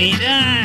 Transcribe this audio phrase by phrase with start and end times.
[0.00, 0.59] Pero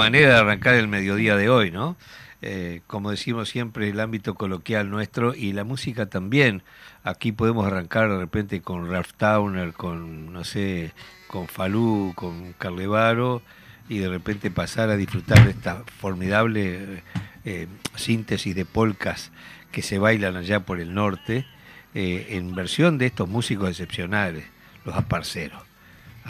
[0.00, 1.96] manera de arrancar el mediodía de hoy, ¿no?
[2.42, 6.62] Eh, como decimos siempre, el ámbito coloquial nuestro y la música también.
[7.04, 10.92] Aquí podemos arrancar de repente con Ralph Towner, con, no sé,
[11.26, 13.42] con Falú, con Carlevaro
[13.90, 17.02] y de repente pasar a disfrutar de esta formidable
[17.44, 17.66] eh,
[17.96, 19.32] síntesis de polcas
[19.70, 21.44] que se bailan allá por el norte,
[21.94, 24.44] eh, en versión de estos músicos excepcionales,
[24.84, 25.69] los aparceros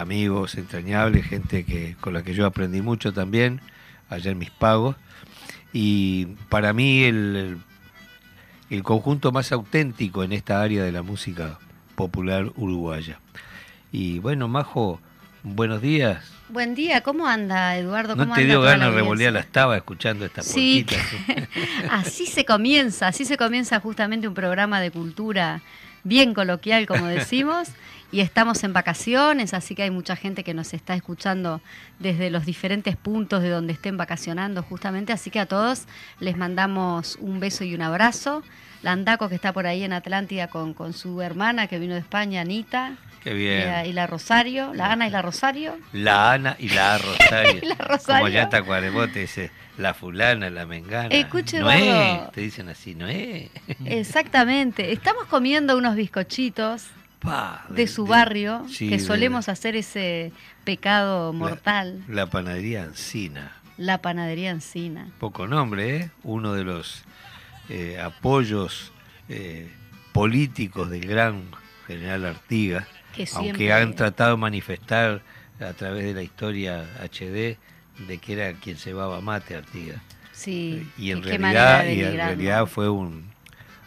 [0.01, 3.61] amigos entrañables, gente que, con la que yo aprendí mucho también,
[4.09, 4.97] allá en mis pagos.
[5.73, 7.59] Y para mí el,
[8.71, 11.59] el conjunto más auténtico en esta área de la música
[11.95, 13.21] popular uruguaya.
[13.93, 15.01] Y bueno, Majo,
[15.43, 16.25] buenos días.
[16.49, 18.17] Buen día, ¿cómo anda Eduardo?
[18.17, 20.85] ¿No te dio ganas de revolear la estaba escuchando esta sí.
[21.91, 25.63] así se comienza, así se comienza justamente un programa de cultura
[26.03, 27.69] bien coloquial, como decimos,
[28.13, 31.61] y estamos en vacaciones, así que hay mucha gente que nos está escuchando
[31.99, 35.87] desde los diferentes puntos de donde estén vacacionando justamente, así que a todos
[36.19, 38.43] les mandamos un beso y un abrazo.
[38.83, 42.01] La Andaco que está por ahí en Atlántida con, con su hermana que vino de
[42.01, 42.97] España, Anita.
[43.23, 43.85] Qué bien.
[43.85, 45.77] Y, la Rosario, la Ana y la Rosario.
[45.93, 47.61] La Ana y la Rosario.
[47.69, 48.21] la Rosario.
[48.21, 51.09] Como ya está Cuarebote dice, la fulana, la mengana.
[51.09, 53.51] Escuche, Noé, te dicen así, Noé.
[53.85, 54.93] Exactamente.
[54.93, 56.87] Estamos comiendo unos bizcochitos
[57.69, 60.33] de, su barrio, que solemos hacer ese
[60.65, 62.03] pecado mortal.
[62.09, 63.53] La, panadería Encina.
[63.77, 65.09] La panadería Encina.
[65.19, 66.11] Poco nombre, ¿eh?
[66.23, 67.03] Uno de los
[67.69, 68.93] eh, apoyos
[69.29, 69.71] eh,
[70.13, 71.43] políticos del gran
[71.87, 72.87] general Artigas
[73.35, 75.23] aunque han tratado de manifestar
[75.61, 77.59] a través de la historia HD
[78.07, 80.01] de que era quien se va mate Artigas.
[80.33, 83.30] Sí, y en realidad, y en realidad fue un,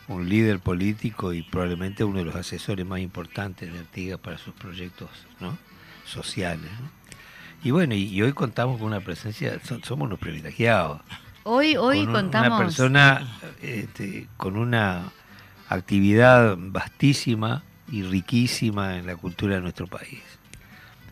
[0.08, 4.54] un líder político y probablemente uno de los asesores más importantes de Artigas para sus
[4.54, 5.10] proyectos
[5.40, 5.58] ¿no?
[6.06, 6.70] sociales.
[7.64, 11.02] Y bueno, y, hoy contamos con una presencia, somos unos privilegiados.
[11.44, 12.50] Hoy, hoy contamos.
[12.50, 15.12] Una persona este, con una
[15.70, 20.22] actividad vastísima y riquísima en la cultura de nuestro país.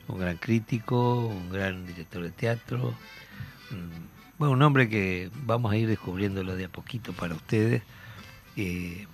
[0.07, 2.95] Un gran crítico, un gran director de teatro,
[4.37, 7.83] bueno, un hombre que vamos a ir descubriéndolo de a poquito para ustedes.
[8.57, 9.07] Eh,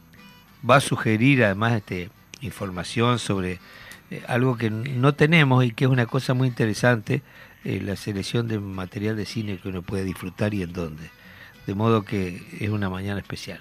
[0.68, 2.10] va a sugerir además este,
[2.42, 3.60] información sobre
[4.10, 7.22] eh, algo que no tenemos y que es una cosa muy interesante,
[7.66, 11.10] eh, la selección de material de cine que uno puede disfrutar y en dónde.
[11.66, 13.60] De modo que es una mañana especial.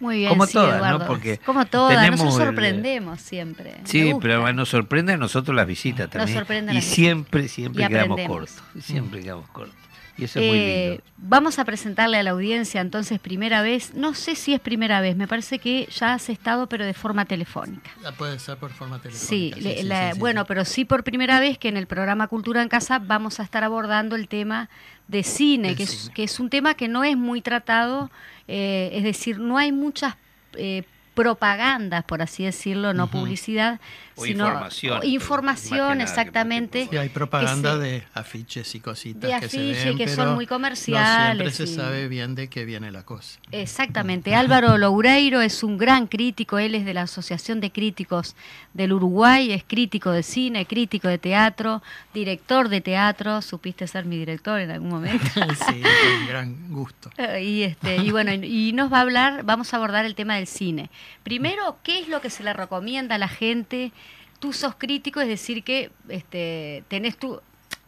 [0.00, 0.98] Muy bien, como sí, todas, Eduardo.
[0.98, 1.06] ¿no?
[1.06, 3.74] Porque como todas, nos sorprendemos siempre.
[3.84, 6.44] Sí, pero nos sorprende a nosotros las visitas también.
[6.70, 8.62] y siempre, siempre quedamos cortos.
[8.80, 9.83] Siempre quedamos cortos.
[10.16, 11.04] Y eso es muy eh, lindo.
[11.16, 15.16] Vamos a presentarle a la audiencia entonces primera vez, no sé si es primera vez,
[15.16, 17.90] me parece que ya has estado, pero de forma telefónica.
[18.16, 19.56] puede ser por forma telefónica.
[19.56, 19.88] Sí,
[20.18, 23.42] bueno, pero sí por primera vez que en el programa Cultura en Casa vamos a
[23.42, 24.68] estar abordando el tema
[25.08, 28.10] de cine, que, Es, que es un tema que no es muy tratado,
[28.48, 30.14] eh, es decir, no hay muchas
[30.56, 30.84] eh,
[31.14, 33.80] propagandas, por así decirlo, no publicidad,
[34.16, 34.68] sino
[35.02, 36.88] información, exactamente.
[36.90, 41.44] Sí, hay propaganda de afiches y cositas que se ven, que son muy comerciales.
[41.44, 43.38] No siempre se sabe bien de qué viene la cosa.
[43.52, 44.34] Exactamente.
[44.34, 48.34] Álvaro Loureiro es un gran crítico, él es de la Asociación de Críticos
[48.72, 51.82] del Uruguay, es crítico de cine, crítico de teatro,
[52.12, 55.26] director de teatro, supiste ser mi director en algún momento.
[55.34, 57.10] sí, con gran gusto.
[57.40, 60.46] y este y bueno, y nos va a hablar, vamos a abordar el tema del
[60.46, 60.90] cine.
[61.22, 63.92] Primero, ¿qué es lo que se le recomienda a la gente?
[64.40, 67.40] Tú sos crítico, es decir, que este, tenés tú,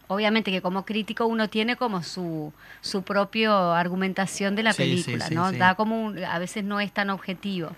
[0.08, 5.52] obviamente que como crítico uno tiene como su, su propia argumentación de la película, ¿no?
[5.52, 7.70] Da como a veces no es tan objetivo.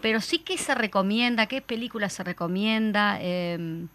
[0.00, 3.18] Pero sí que se recomienda, qué película se recomienda.
[3.20, 3.86] Eh,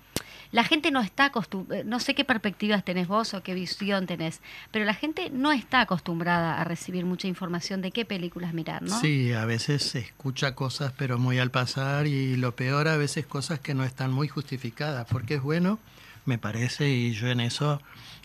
[0.52, 4.42] la gente no está acostumbrada, no sé qué perspectivas tenés vos o qué visión tenés,
[4.72, 9.00] pero la gente no está acostumbrada a recibir mucha información de qué películas mirar, ¿no?
[9.00, 13.28] Sí, a veces se escucha cosas pero muy al pasar y lo peor a veces
[13.28, 15.78] cosas que no están muy justificadas, porque es bueno,
[16.30, 17.81] me parece, y yo en eso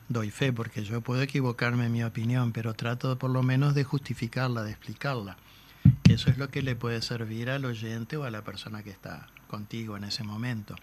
[0.09, 3.83] doy fe, porque yo puedo equivocarme en mi opinión, pero trato por lo menos de
[3.83, 5.37] justificarla, de explicarla.
[6.09, 9.27] Eso es lo que le puede servir al oyente o a la persona que está
[9.49, 10.77] contigo en ese momento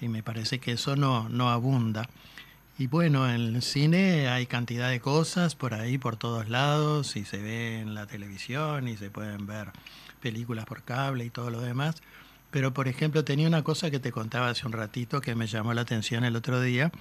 [0.00, 2.08] y me parece que eso no, no abunda.
[2.76, 7.24] Y bueno, en el cine hay cantidad de cosas por ahí, por todos lados, y
[7.24, 9.70] se ve en la televisión y se pueden ver
[10.20, 12.02] películas por cable y todo lo demás.
[12.54, 15.74] Pero por ejemplo, tenía una cosa que te contaba hace un ratito que me llamó
[15.74, 16.92] la atención el otro día.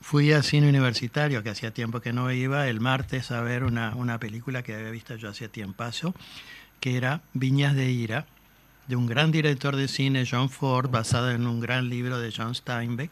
[0.00, 3.94] Fui al cine universitario, que hacía tiempo que no iba, el martes a ver una,
[3.94, 6.14] una película que había visto yo hacía tiempazo,
[6.80, 8.24] que era Viñas de Ira,
[8.88, 12.54] de un gran director de cine, John Ford, basado en un gran libro de John
[12.54, 13.10] Steinbeck,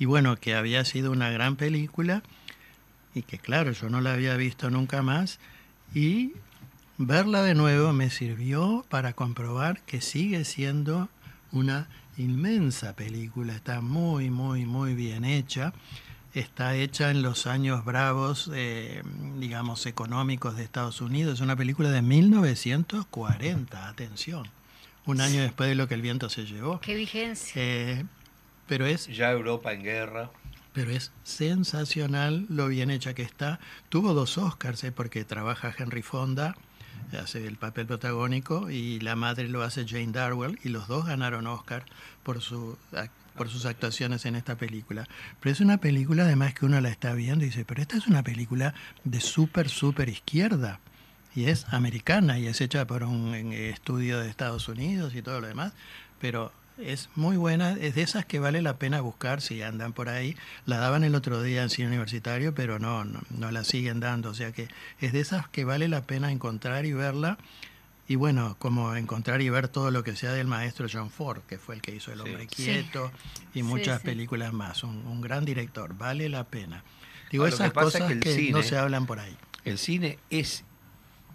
[0.00, 2.24] y bueno, que había sido una gran película,
[3.14, 5.38] y que claro, yo no la había visto nunca más,
[5.94, 6.32] y
[6.98, 11.08] verla de nuevo me sirvió para comprobar que sigue siendo
[11.52, 15.72] una inmensa película, está muy, muy, muy bien hecha,
[16.32, 19.02] está hecha en los años bravos, eh,
[19.38, 24.48] digamos, económicos de Estados Unidos, es una película de 1940, atención
[25.06, 26.80] un año después de lo que el viento se llevó.
[26.80, 27.52] Qué vigencia.
[27.56, 28.04] Eh,
[28.66, 29.06] pero es...
[29.08, 30.30] Ya Europa en guerra.
[30.72, 33.60] Pero es sensacional lo bien hecha que está.
[33.90, 36.56] Tuvo dos Oscars, eh, porque trabaja Henry Fonda
[37.16, 41.46] hace el papel protagónico, y la madre lo hace Jane Darwell, y los dos ganaron
[41.46, 41.84] Oscar
[42.22, 42.76] por su
[43.34, 45.06] por sus actuaciones en esta película.
[45.40, 48.06] Pero es una película además que uno la está viendo y dice, pero esta es
[48.06, 50.80] una película de súper, súper izquierda.
[51.34, 55.48] Y es americana y es hecha por un estudio de Estados Unidos y todo lo
[55.48, 55.72] demás.
[56.20, 60.08] Pero es muy buena, es de esas que vale la pena buscar si andan por
[60.08, 60.36] ahí.
[60.66, 64.30] La daban el otro día en cine universitario, pero no, no, no la siguen dando.
[64.30, 64.68] O sea que
[65.00, 67.38] es de esas que vale la pena encontrar y verla
[68.06, 71.56] y bueno, como encontrar y ver todo lo que sea del maestro John Ford, que
[71.56, 73.10] fue el que hizo El hombre quieto
[73.54, 74.84] y muchas películas más.
[74.84, 76.84] Un, gran director, vale la pena.
[77.30, 79.34] Digo, esas cosas que, no se hablan por ahí.
[79.64, 80.64] El cine es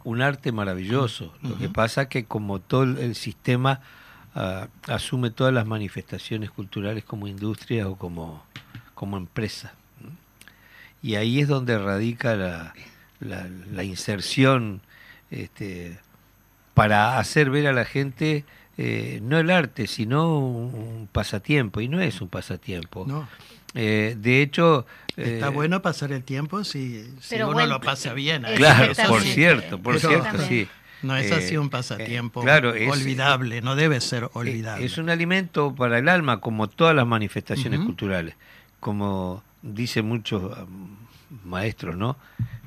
[0.03, 1.33] un arte maravilloso.
[1.41, 3.81] Lo que pasa es que como todo el sistema
[4.35, 8.43] ah, asume todas las manifestaciones culturales como industria o como,
[8.93, 9.73] como empresa.
[11.01, 12.73] Y ahí es donde radica la,
[13.19, 14.81] la, la inserción
[15.31, 15.97] este,
[16.73, 18.43] para hacer ver a la gente
[18.81, 23.03] eh, no el arte, sino un pasatiempo, y no es un pasatiempo.
[23.05, 23.27] No.
[23.73, 24.85] Eh, de hecho...
[25.17, 27.13] Está eh, bueno pasar el tiempo si,
[27.45, 28.45] uno lo pasa bien.
[28.55, 30.65] Claro, por cierto, por cierto, sí.
[31.01, 34.85] No es así un pasatiempo olvidable, no debe ser olvidable.
[34.85, 38.35] Es un alimento para el alma, como todas las manifestaciones culturales.
[38.79, 40.95] Como dicen muchos um,
[41.45, 42.17] maestros, ¿no?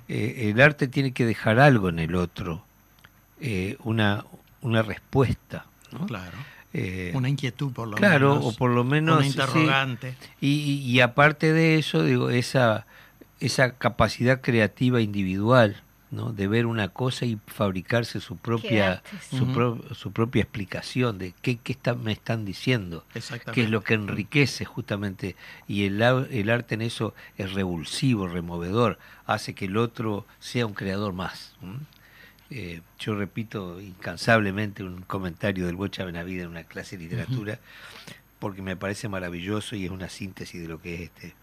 [0.08, 2.64] el arte tiene que dejar algo en el otro
[3.40, 4.24] eh, una,
[4.60, 5.66] una respuesta.
[6.06, 6.38] Claro.
[6.72, 8.08] Eh, una inquietud por lo menos.
[8.08, 9.18] Claro, o por lo menos.
[9.18, 10.14] Una interrogante.
[10.40, 12.86] Y, y, aparte de eso, digo, esa,
[13.40, 16.32] esa capacidad creativa individual, ¿no?
[16.32, 21.72] de ver una cosa y fabricarse su propia su, su, propia explicación de qué, qué
[21.72, 23.04] está, me están diciendo,
[23.52, 25.34] qué es lo que enriquece justamente
[25.66, 30.74] y el, el arte en eso es revulsivo, removedor, hace que el otro sea un
[30.74, 31.56] creador más.
[32.50, 37.58] Eh, yo repito incansablemente un comentario del Bocha Benavide en una clase de literatura,
[38.38, 41.34] porque me parece maravilloso y es una síntesis de lo que es este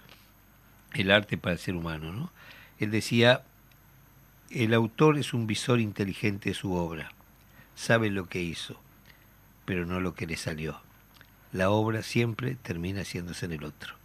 [0.94, 2.12] el arte para el ser humano.
[2.12, 2.32] ¿no?
[2.80, 3.44] Él decía,
[4.52, 7.12] el autor es un visor inteligente de su obra,
[7.76, 8.80] sabe lo que hizo,
[9.66, 10.82] pero no lo que le salió.
[11.52, 13.96] La obra siempre termina haciéndose en el otro.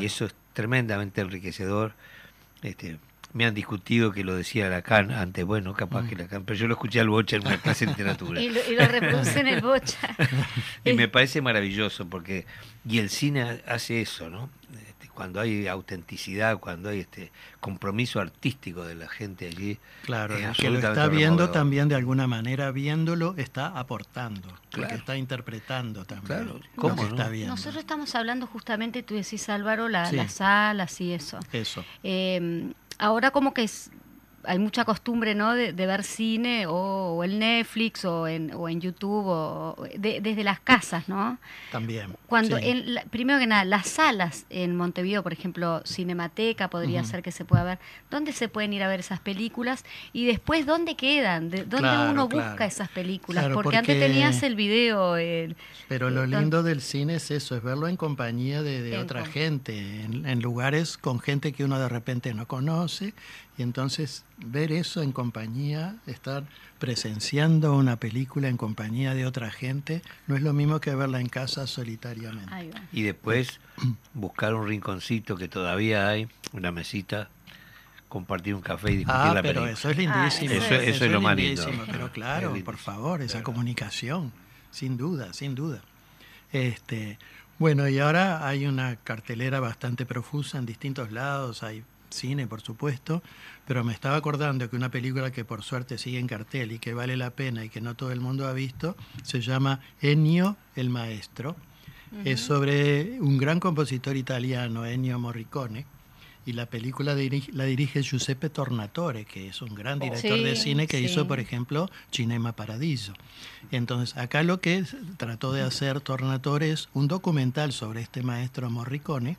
[0.00, 1.94] Y eso es tremendamente enriquecedor.
[2.62, 2.98] Este,
[3.32, 6.18] me han discutido que lo decía Lacan antes, bueno, capaz que mm.
[6.18, 8.40] Lacan, pero yo lo escuché al Bocha en una clase de literatura.
[8.42, 10.16] y, lo, reproduce en el Bocha.
[10.84, 12.46] y me parece maravilloso, porque,
[12.88, 14.50] y el cine hace eso, ¿no?
[15.18, 19.76] Cuando hay autenticidad, cuando hay este compromiso artístico de la gente allí.
[20.04, 24.94] Claro, que lo está viendo también de alguna manera, viéndolo, está aportando, claro.
[24.94, 26.44] está interpretando también.
[26.44, 27.50] Claro, ¿cómo está viendo.
[27.50, 31.40] Nosotros estamos hablando justamente, tú decís Álvaro, la, las salas y eso.
[31.50, 31.84] Eso.
[32.04, 33.90] Eh, ahora como que es,
[34.48, 35.54] hay mucha costumbre ¿no?
[35.54, 41.08] de, ver cine o, en Netflix o en, o en YouTube o desde las casas,
[41.08, 41.38] ¿no?
[41.70, 42.16] También.
[42.26, 47.30] Cuando en primero que nada, las salas en Montevideo, por ejemplo, Cinemateca podría ser que
[47.30, 47.78] se pueda ver.
[48.10, 49.84] ¿Dónde se pueden ir a ver esas películas?
[50.12, 51.50] Y después, ¿dónde quedan?
[51.50, 53.48] ¿Dónde uno busca esas películas?
[53.52, 55.16] porque, antes tenías el video.
[55.88, 60.40] Pero lo lindo del cine es eso, es verlo en compañía de, otra gente, en
[60.40, 63.12] lugares con gente que uno de repente no conoce
[63.58, 66.44] y entonces ver eso en compañía, estar
[66.78, 71.28] presenciando una película en compañía de otra gente, no es lo mismo que verla en
[71.28, 72.70] casa solitariamente.
[72.92, 73.58] Y después
[74.14, 77.30] buscar un rinconcito que todavía hay, una mesita,
[78.08, 80.52] compartir un café y discutir ah, la pero eso es lindísimo.
[80.52, 81.66] eso, es, lo más lindo.
[81.90, 84.32] Pero claro, por favor, esa comunicación,
[84.70, 85.82] sin duda, sin duda.
[86.52, 87.18] Este,
[87.58, 93.22] bueno, y ahora hay una cartelera bastante profusa en distintos lados, hay cine, por supuesto,
[93.66, 96.94] pero me estaba acordando que una película que por suerte sigue en cartel y que
[96.94, 100.90] vale la pena y que no todo el mundo ha visto, se llama Ennio el
[100.90, 101.56] Maestro.
[102.24, 105.84] Es sobre un gran compositor italiano, Ennio Morricone,
[106.46, 110.98] y la película la dirige Giuseppe Tornatore, que es un gran director de cine que
[110.98, 113.12] hizo, por ejemplo, Cinema Paradiso.
[113.70, 114.82] Entonces, acá lo que
[115.18, 119.36] trató de hacer Tornatore es un documental sobre este maestro Morricone,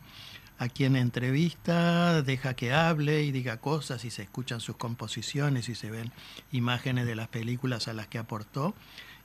[0.60, 5.76] a quien entrevista, deja que hable y diga cosas y se escuchan sus composiciones y
[5.76, 6.12] se ven
[6.52, 8.76] imágenes de las películas a las que aportó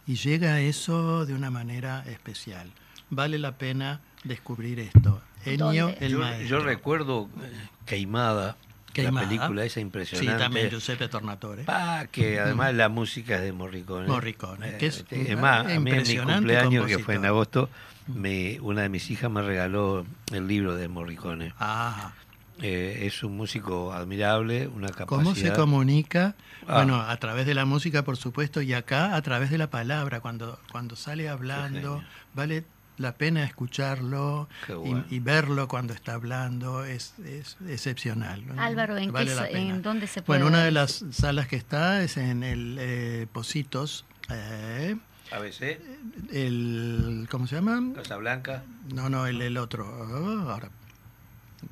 [0.07, 2.71] y llega a eso de una manera especial.
[3.11, 5.21] Vale la pena descubrir esto.
[5.45, 6.47] Ennio el yo, maestro.
[6.47, 7.53] Yo recuerdo eh,
[9.03, 10.33] La película esa impresionante.
[10.33, 11.65] Sí, también Giuseppe Tornatore.
[11.67, 14.07] Ah, que además la música es de Morricone.
[14.07, 17.69] Morricone, que es, este, es más, a mí en mi cumpleaños, que fue en agosto,
[18.07, 21.53] me, una de mis hijas me regaló el libro de Morricone.
[21.59, 22.13] Ah.
[22.63, 25.07] eh, es un músico admirable, una capacidad.
[25.07, 26.35] ¿Cómo se comunica?
[26.69, 26.77] Ah.
[26.77, 30.21] Bueno, a través de la música, por supuesto, y acá a través de la palabra,
[30.21, 32.03] cuando, cuando sale hablando,
[32.35, 32.65] vale
[32.97, 35.05] la pena escucharlo Qué y- bueno.
[35.11, 38.45] y, verlo cuando está hablando, es, es excepcional.
[38.57, 39.75] Álvaro, ¿en, Vale qué, la sa- pena.
[39.75, 43.27] ¿en dónde se puede Bueno, una de las salas que está es en el eh,
[43.33, 44.97] Positos, eh,
[45.33, 45.81] ABC,
[46.33, 47.83] el, ¿cómo se llama?
[47.95, 48.63] Casablanca.
[48.93, 49.87] No, no, el, el otro.
[49.89, 50.71] Oh, ahora,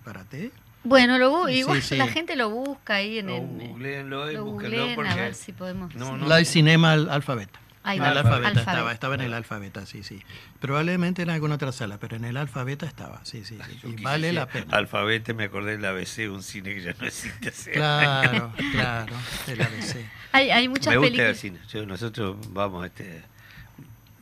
[0.05, 0.51] párate.
[0.85, 1.97] Bueno, lo, Sí, igual sí.
[1.97, 3.43] la gente lo busca ahí en No, el...
[3.69, 5.11] googleenlo y lo búsquenlo googleen, porque...
[5.11, 5.95] a ver si podemos...
[5.95, 6.25] No, no.
[6.27, 7.61] Live Cinema al- Alfabeta.
[7.85, 8.61] Ahí En el alfabeta, Alfabeta.
[8.61, 10.23] estaba, estaba en el alfabeta, sí, sí.
[10.61, 13.95] Probablemente en alguna otra sala, pero en el alfabeta estaba, sí, sí, sí.
[13.99, 14.67] Y vale decir la pena.
[14.77, 19.17] Alfabete, me acordé del ABC, un cine que ya no existe hace Claro, claro,
[19.49, 19.97] el ABC.
[20.31, 21.31] Hay, hay muchas me gusta películas...
[21.31, 21.59] el cine.
[21.73, 23.23] Yo- nosotros vamos, este,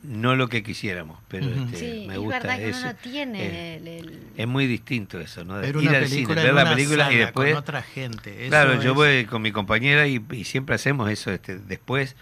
[0.03, 2.79] no lo que quisiéramos, pero este, Sí, me es gusta verdad que eso.
[2.79, 3.87] uno no tiene Eh, el...
[3.87, 5.59] el- es muy distinto eso, ¿no?
[5.63, 7.51] Ir al cine, ver la película y después.
[7.53, 8.41] con otra gente.
[8.41, 11.29] eso claro, yo voy con mi compañera y, y siempre hacemos eso.
[11.31, 12.15] Este, después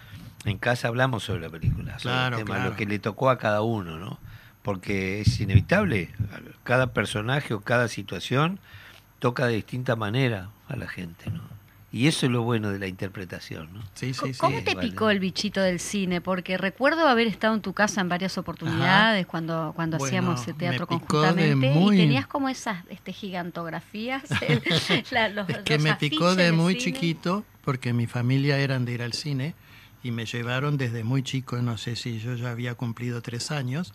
[0.44, 2.70] en casa hablamos sobre la película, sobre Claro, el tema, claro.
[2.70, 4.18] lo que le tocó a cada uno, ¿no?
[4.62, 6.10] Porque es inevitable.
[6.64, 8.58] Cada personaje o cada situación
[9.18, 11.40] toca de distinta manera a la gente, ¿no?
[11.92, 13.80] Y eso es lo bueno de la interpretación, ¿no?
[13.94, 14.38] Sí, sí, sí.
[14.38, 16.20] ¿Cómo te picó el bichito del cine?
[16.20, 20.54] Porque recuerdo haber estado en tu casa en varias oportunidades cuando, cuando Bueno, hacíamos el
[20.54, 24.22] teatro conjuntamente muy- y tenías como esas este, gigantografías.
[24.48, 24.62] el-
[25.10, 26.84] la- los- Es que los me picó de muy cine.
[26.84, 29.54] chiquito porque mi familia eran de ir al cine
[30.02, 33.92] y me llevaron desde muy chico, no sé si yo ya había cumplido tres años,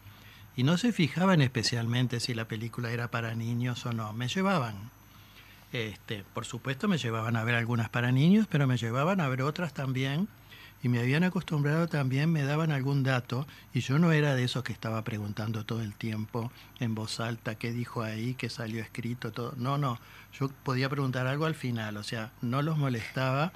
[0.55, 4.91] y no se fijaban especialmente si la película era para niños o no, me llevaban.
[5.73, 9.41] Este, por supuesto me llevaban a ver algunas para niños, pero me llevaban a ver
[9.41, 10.29] otras también
[10.81, 14.63] y me habían acostumbrado también, me daban algún dato y yo no era de esos
[14.63, 19.31] que estaba preguntando todo el tiempo en voz alta qué dijo ahí, qué salió escrito,
[19.31, 19.53] todo.
[19.57, 19.99] No, no,
[20.39, 23.51] yo podía preguntar algo al final, o sea, no los molestaba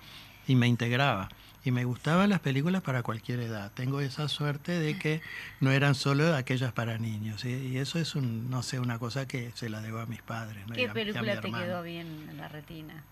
[0.48, 1.29] y me integraba.
[1.65, 3.71] Y me gustaban las películas para cualquier edad.
[3.73, 5.21] Tengo esa suerte de que
[5.59, 7.43] no eran solo aquellas para niños.
[7.43, 10.22] Y, y eso es, un, no sé, una cosa que se la debo a mis
[10.22, 10.63] padres.
[10.74, 13.03] ¿Qué a película te quedó bien en la retina?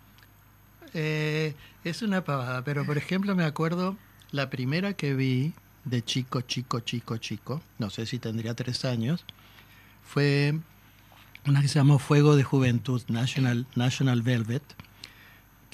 [0.94, 3.98] Eh, es una pavada, pero por ejemplo me acuerdo
[4.32, 5.54] la primera que vi
[5.86, 9.26] de chico, chico, chico, chico, no sé si tendría tres años,
[10.04, 10.60] fue
[11.46, 14.64] una que se llamó Fuego de Juventud, National, National Velvet,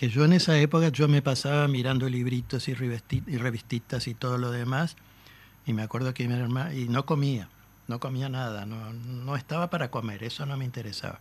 [0.10, 4.96] yo en esa época yo me pasaba mirando libritos y revistitas y todo lo demás,
[5.66, 7.50] y me acuerdo que mi hermana, y no comía,
[7.88, 11.20] no comía nada, no, no estaba para comer, eso no me interesaba.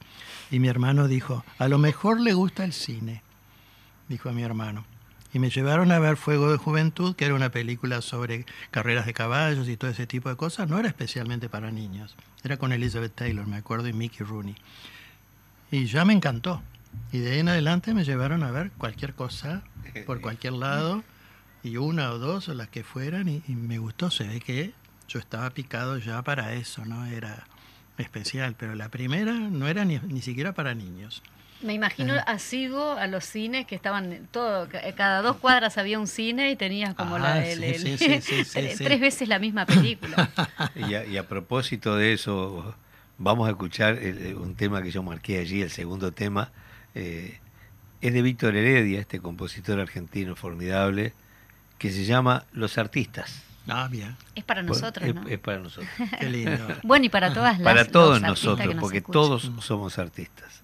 [0.51, 3.23] Y mi hermano dijo, a lo mejor le gusta el cine
[4.13, 4.85] dijo a mi hermano.
[5.33, 9.15] Y me llevaron a ver Fuego de Juventud, que era una película sobre carreras de
[9.15, 10.69] caballos y todo ese tipo de cosas.
[10.69, 12.15] No era especialmente para niños.
[12.45, 14.55] Era con Elizabeth Taylor, me acuerdo, y Mickey Rooney.
[15.71, 16.63] Y ya me encantó.
[17.13, 19.63] Y de ahí en adelante me llevaron a ver cualquier cosa,
[20.07, 21.03] por cualquier lado,
[21.63, 24.11] y una o dos o las que fueran, y, y me gustó.
[24.11, 24.73] Se ve que
[25.09, 27.05] yo estaba picado ya para eso, ¿no?
[27.07, 27.45] Era
[27.99, 31.23] especial, pero la primera no era ni, ni siquiera para niños.
[31.61, 32.23] Me imagino Eh.
[32.27, 36.57] asiduo a los cines que estaban todo ca- cada dos cuadras había un cine y
[36.57, 38.85] tenías como Ah, la el- sí, el- sí, sí, sí, sí, tres sí.
[38.99, 40.29] veces la misma película.
[40.75, 42.75] Y a, y a propósito de eso,
[43.19, 46.51] vamos a escuchar el- un tema que yo marqué allí, el segundo tema.
[46.95, 47.39] Eh,
[48.01, 51.13] es de Víctor Heredia, este compositor argentino formidable,
[51.79, 53.43] que se llama Los Artistas.
[53.69, 55.29] Ah, bien, es para nosotros, es, ¿no?
[55.29, 55.89] es para nosotros.
[56.19, 56.67] qué lindo.
[56.83, 59.13] Bueno, y para todas las para todos nosotros, que nos porque escuchan.
[59.13, 60.63] todos somos artistas.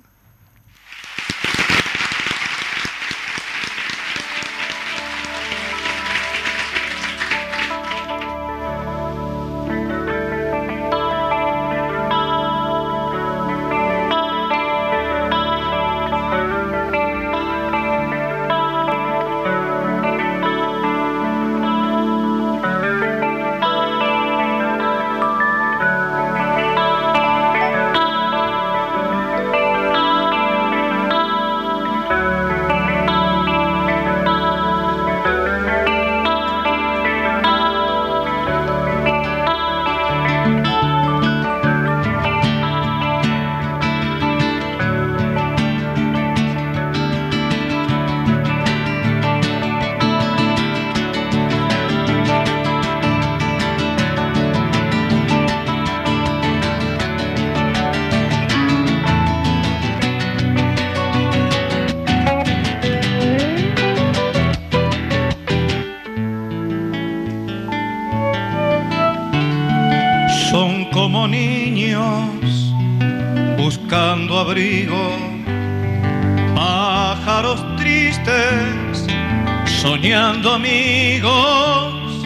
[79.88, 82.22] soñando amigos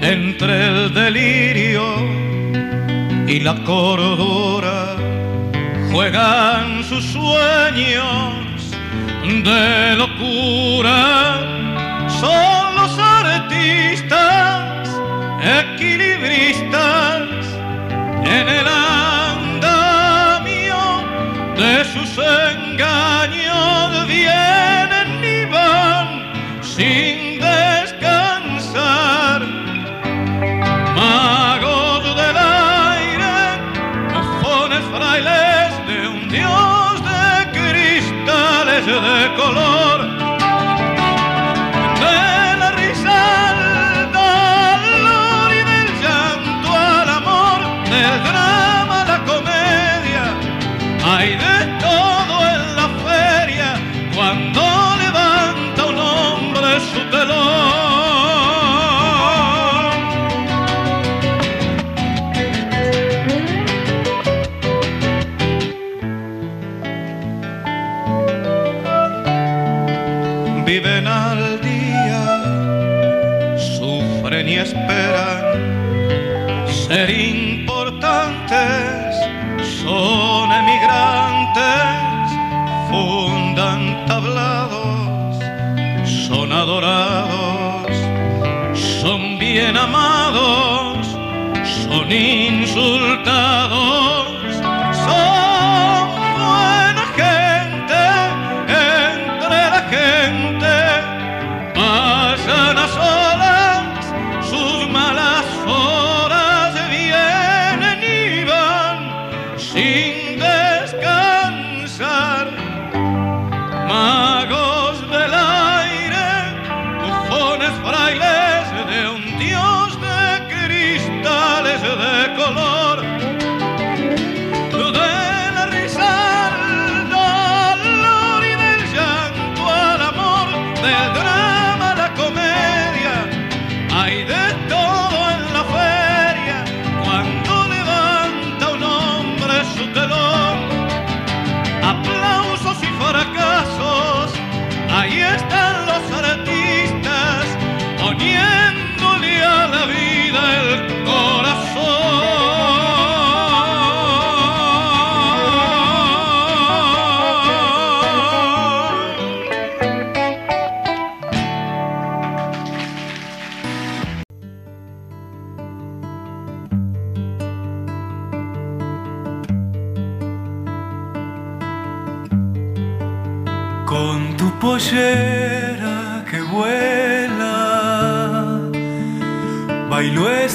[0.00, 1.84] entre el delirio
[3.26, 4.94] y la cordura,
[5.90, 8.76] juegan sus sueños
[9.48, 11.40] de locura.
[12.20, 14.88] Son los artistas,
[15.58, 17.22] equilibristas
[18.22, 18.66] en el
[19.48, 20.80] andamio
[21.56, 22.10] de sus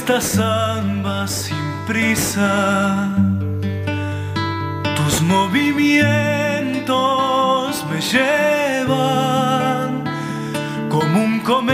[0.08, 3.10] esta samba sin prisa.
[4.96, 10.04] Tus movimientos me llevan
[10.90, 11.74] como un cometa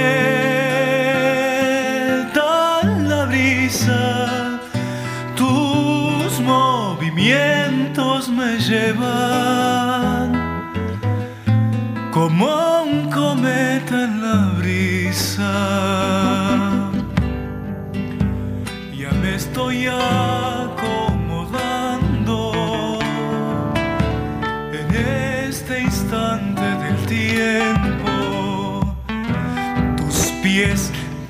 [2.84, 4.62] en la brisa.
[5.36, 10.32] Tus movimientos me llevan
[12.12, 16.21] como un cometa en la brisa.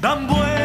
[0.01, 0.60] dan vuelta.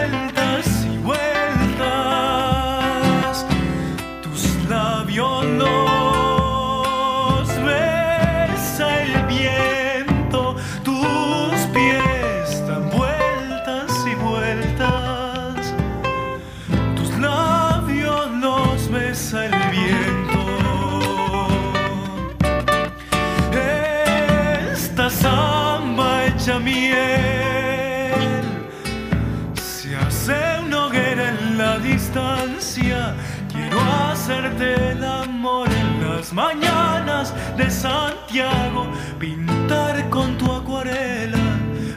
[37.56, 38.86] de Santiago,
[39.18, 41.38] pintar con tu acuarela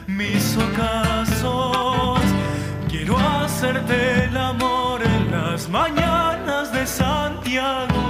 [0.06, 2.20] mis ocasos.
[2.88, 8.02] Quiero hacerte el amor en las mañanas de Santiago,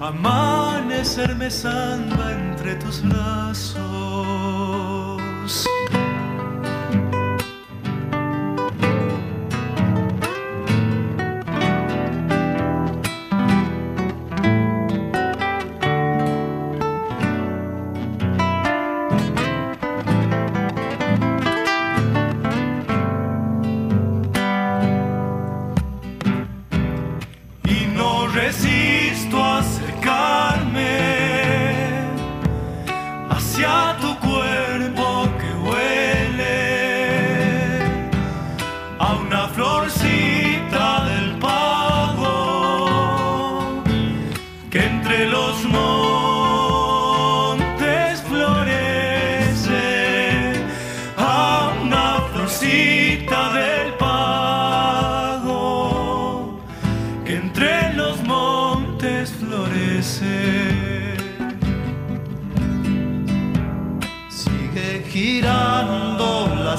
[0.00, 3.95] amanecerme samba entre tus brazos.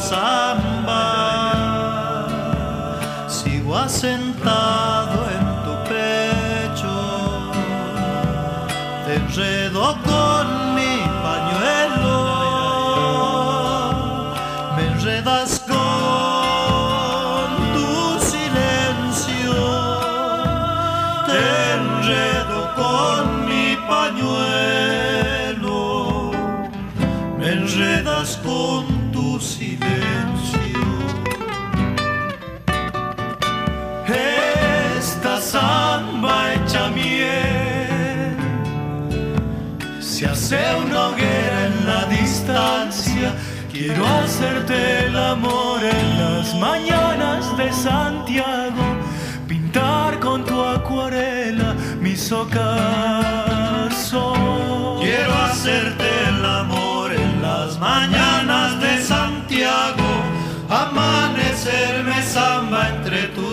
[0.10, 1.04] Samba,
[3.28, 4.87] sigo asentado
[40.48, 43.34] hace una hoguera en la distancia.
[43.70, 48.86] Quiero hacerte el amor en las mañanas de Santiago,
[49.46, 52.58] pintar con tu acuarela mis ocasos.
[55.02, 60.10] Quiero hacerte el amor en las mañanas de Santiago,
[60.70, 63.47] amanecerme samba entre tus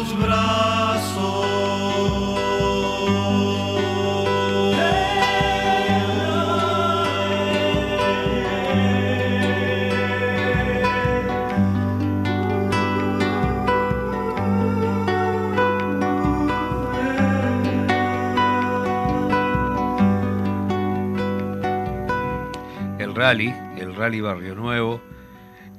[23.35, 25.03] el rally Barrio Nuevo,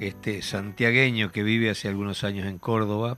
[0.02, 3.18] este santiagueño que vive hace algunos años en Córdoba,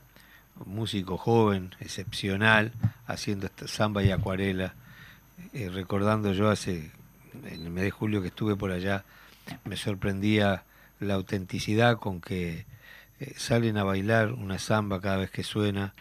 [0.64, 2.72] músico joven, excepcional,
[3.08, 4.76] haciendo esta samba y acuarela.
[5.54, 6.92] Eh, recordando yo hace,
[7.46, 9.06] en el mes de julio que estuve por allá,
[9.66, 10.66] me sorprendía
[11.00, 12.68] la autenticidad con que
[13.20, 15.96] eh, salen a bailar una samba cada vez que suena.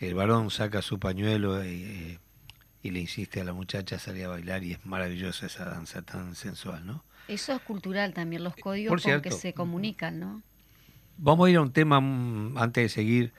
[0.00, 2.18] El varón saca su pañuelo y,
[2.82, 6.02] y le insiste a la muchacha a salir a bailar y es maravillosa esa danza
[6.02, 7.04] tan sensual, ¿no?
[7.30, 10.42] Eso es cultural también, los códigos Por con que se comunican, ¿no?
[11.16, 13.32] Vamos a ir a un tema, mm, antes de seguir,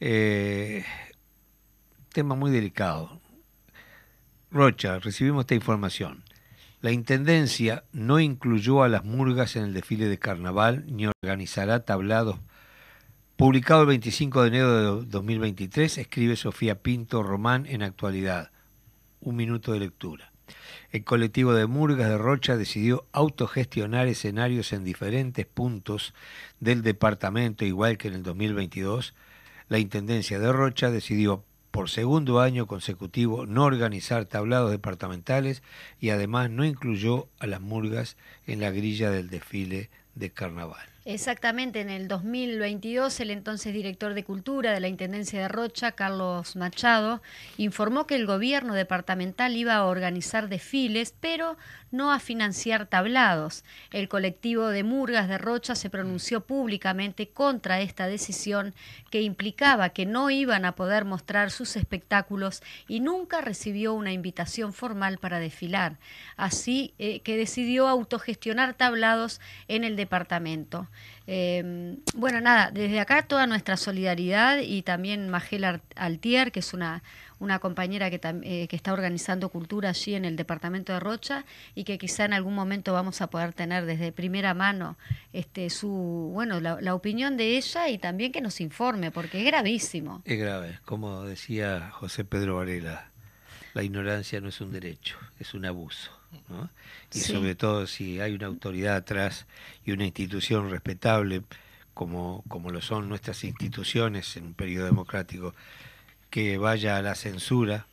[0.00, 0.82] eh,
[2.14, 3.20] tema muy delicado.
[4.50, 6.24] Rocha, recibimos esta información.
[6.80, 12.38] La Intendencia no incluyó a las murgas en el desfile de carnaval ni organizará tablados.
[13.36, 18.52] Publicado el 25 de enero de 2023, escribe Sofía Pinto Román en actualidad.
[19.20, 20.33] Un minuto de lectura.
[20.94, 26.14] El colectivo de Murgas de Rocha decidió autogestionar escenarios en diferentes puntos
[26.60, 29.12] del departamento, igual que en el 2022.
[29.68, 35.64] La Intendencia de Rocha decidió por segundo año consecutivo no organizar tablados departamentales
[35.98, 40.93] y además no incluyó a las murgas en la grilla del desfile de carnaval.
[41.06, 46.56] Exactamente, en el 2022 el entonces director de Cultura de la Intendencia de Rocha, Carlos
[46.56, 47.20] Machado,
[47.58, 51.58] informó que el gobierno departamental iba a organizar desfiles, pero
[51.94, 53.64] no a financiar tablados.
[53.90, 58.74] El colectivo de Murgas de Rocha se pronunció públicamente contra esta decisión
[59.10, 64.72] que implicaba que no iban a poder mostrar sus espectáculos y nunca recibió una invitación
[64.72, 65.98] formal para desfilar.
[66.36, 70.88] Así eh, que decidió autogestionar tablados en el departamento.
[71.26, 77.02] Eh, bueno, nada, desde acá toda nuestra solidaridad y también Magela Altier, que es una,
[77.38, 81.84] una compañera que, eh, que está organizando cultura allí en el departamento de Rocha y
[81.84, 84.96] que quizá en algún momento vamos a poder tener desde primera mano
[85.32, 90.22] este, su, bueno, la opinión de ella y también que nos informe, porque es gravísimo.
[90.24, 93.08] Es grave, como decía José Pedro Varela,
[93.72, 96.13] la ignorancia no es un derecho, es un abuso.
[96.48, 96.70] ¿No?
[97.12, 97.32] Y Sí.
[97.32, 99.46] sobre todo si hay una autoridad atrás
[99.84, 101.42] y una institución respetable,
[101.94, 105.54] como, como lo son nuestras instituciones en un periodo democrático,
[106.30, 107.86] que vaya a la censura,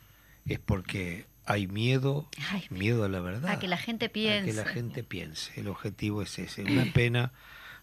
[0.46, 3.50] es porque hay miedo, Ay, miedo a la verdad.
[3.50, 4.52] a que la gente a que piense.
[4.54, 5.60] la gente piense.
[5.60, 6.62] El objetivo es ese.
[6.64, 7.32] Una pena,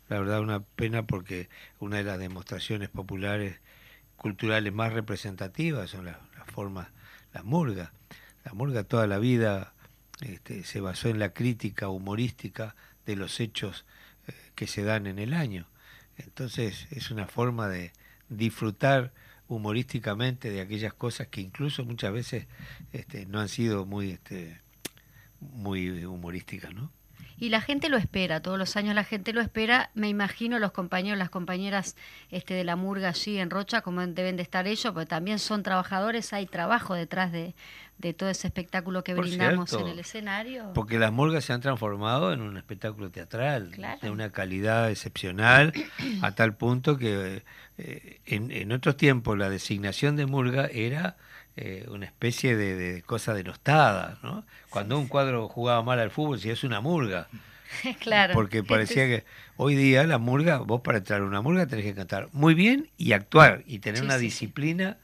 [0.09, 3.59] la verdad, una pena porque una de las demostraciones populares,
[4.17, 6.89] culturales más representativas son las, las formas,
[7.33, 7.93] la murga.
[8.43, 9.73] La murga toda la vida
[10.21, 13.85] este, se basó en la crítica humorística de los hechos
[14.27, 15.67] eh, que se dan en el año.
[16.17, 17.93] Entonces es una forma de
[18.27, 19.13] disfrutar
[19.47, 22.47] humorísticamente de aquellas cosas que incluso muchas veces
[22.93, 24.61] este, no han sido muy, este,
[25.39, 26.91] muy humorísticas, ¿no?
[27.41, 29.91] Y la gente lo espera, todos los años la gente lo espera.
[29.93, 31.95] Me imagino los compañeros, las compañeras
[32.31, 35.63] este, de la murga allí en Rocha, como deben de estar ellos, porque también son
[35.63, 37.55] trabajadores, hay trabajo detrás de,
[37.99, 40.71] de todo ese espectáculo que Por brindamos cierto, en el escenario.
[40.73, 43.99] Porque las murgas se han transformado en un espectáculo teatral Claro.
[44.01, 45.73] de una calidad excepcional,
[46.21, 47.43] a tal punto que
[47.77, 51.17] eh, en, en otros tiempos la designación de murga era
[51.57, 54.45] eh, una especie de, de cosa denostada, ¿no?
[54.69, 57.27] Cuando un cuadro jugaba mal al fútbol, si es una murga.
[57.99, 58.33] claro.
[58.33, 59.25] Porque parecía que
[59.57, 62.89] hoy día la murga, vos para entrar a una murga tenés que cantar muy bien
[62.97, 64.97] y actuar y tener Sí, una disciplina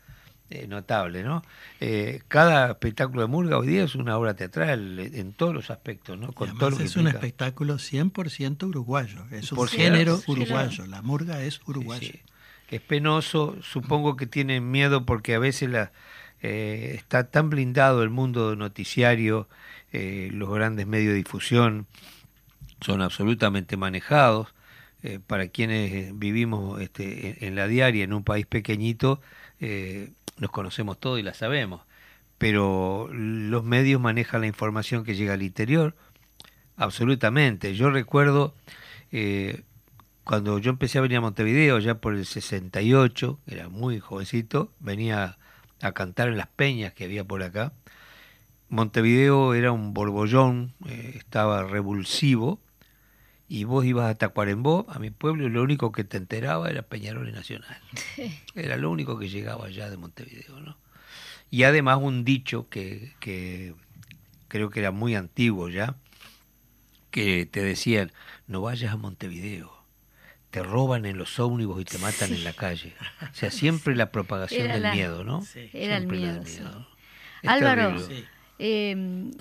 [0.49, 1.41] eh, notable, ¿no?
[1.79, 5.71] Eh, cada espectáculo de murga hoy día es una obra teatral eh, en todos los
[5.71, 6.29] aspectos, ¿no?
[6.29, 9.25] Y Con además todo lo que es un espectáculo 100% uruguayo.
[9.31, 10.85] Es un Por género sí, uruguayo.
[10.85, 12.07] La murga es uruguaya.
[12.11, 12.21] sí.
[12.67, 15.91] Es penoso, supongo que tienen miedo porque a veces la,
[16.41, 19.47] eh, está tan blindado el mundo noticiario,
[19.93, 21.85] eh, los grandes medios de difusión
[22.81, 24.49] son absolutamente manejados.
[25.27, 29.21] Para quienes vivimos este, en, en la diaria en un país pequeñito,
[29.59, 31.81] eh, nos conocemos todo y la sabemos.
[32.37, 35.95] Pero los medios manejan la información que llega al interior,
[36.75, 37.75] absolutamente.
[37.75, 38.53] Yo recuerdo
[39.11, 39.63] eh,
[40.25, 45.37] cuando yo empecé a venir a Montevideo, ya por el 68, era muy jovencito, venía
[45.81, 47.73] a cantar en las peñas que había por acá.
[48.69, 52.59] Montevideo era un borbollón, eh, estaba revulsivo,
[53.47, 56.81] y vos ibas a Tacuarembó, a mi pueblo, y lo único que te enteraba era
[56.83, 57.77] Peñarol y Nacional.
[58.55, 60.77] Era lo único que llegaba allá de Montevideo, ¿no?
[61.51, 63.75] Y además un dicho que, que
[64.47, 65.95] creo que era muy antiguo ya,
[67.11, 68.11] que te decían,
[68.47, 69.71] no vayas a Montevideo,
[70.51, 72.93] te roban en los ómnibus y te matan en la calle.
[73.31, 75.41] O sea, siempre la propagación Era del la- miedo, ¿no?
[75.43, 75.69] Sí.
[75.73, 76.61] Era el Siempre la miedo, del sí.
[76.61, 76.87] miedo.
[77.43, 78.15] Es Álvaro, terrible.
[78.21, 78.25] Sí.
[78.59, 79.31] Eh,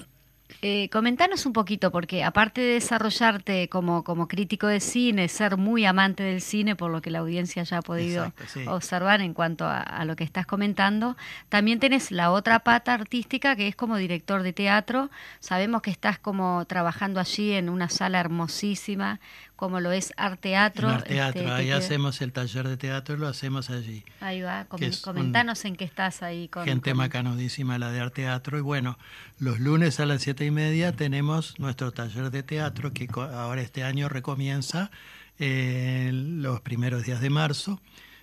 [0.63, 5.85] eh, comentanos un poquito, porque aparte de desarrollarte como, como crítico de cine, ser muy
[5.85, 8.65] amante del cine, por lo que la audiencia ya ha podido Exacto, sí.
[8.67, 11.17] observar en cuanto a, a lo que estás comentando,
[11.49, 15.11] también tenés la otra pata artística que es como director de teatro.
[15.41, 19.21] Sabemos que estás como trabajando allí en una sala hermosísima,
[19.57, 20.89] como lo es Arteatro.
[20.89, 24.05] Arteatro, este, ahí hacemos el taller de teatro, lo hacemos allí.
[24.21, 26.65] Ahí va, com- un- comentanos en qué estás ahí con...
[26.65, 28.59] Gente con- macanudísima la de Arteatro.
[28.59, 28.99] Y bueno,
[29.39, 33.85] los lunes a las siete y media tenemos nuestro taller de teatro que ahora este
[33.85, 34.91] año recomienza
[35.39, 37.81] eh, los primeros días de marzo.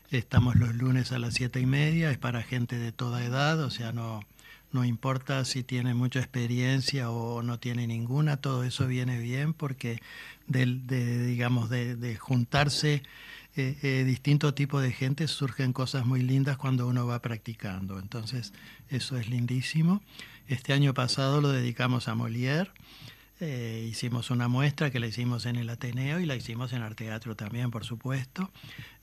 [0.10, 3.70] Estamos los lunes a las siete y media, es para gente de toda edad, o
[3.70, 4.26] sea, no,
[4.72, 10.02] no importa si tiene mucha experiencia o no tiene ninguna, todo eso viene bien porque
[10.48, 13.04] del- de, digamos, de, de juntarse
[13.58, 18.00] eh, eh, distinto tipo de gente surgen cosas muy lindas cuando uno va practicando.
[18.00, 18.54] Entonces,
[18.90, 20.02] eso es lindísimo.
[20.48, 22.72] Este año pasado lo dedicamos a Molière.
[23.42, 27.36] Eh, hicimos una muestra que la hicimos en el Ateneo y la hicimos en Arteatro
[27.36, 28.52] también, por supuesto,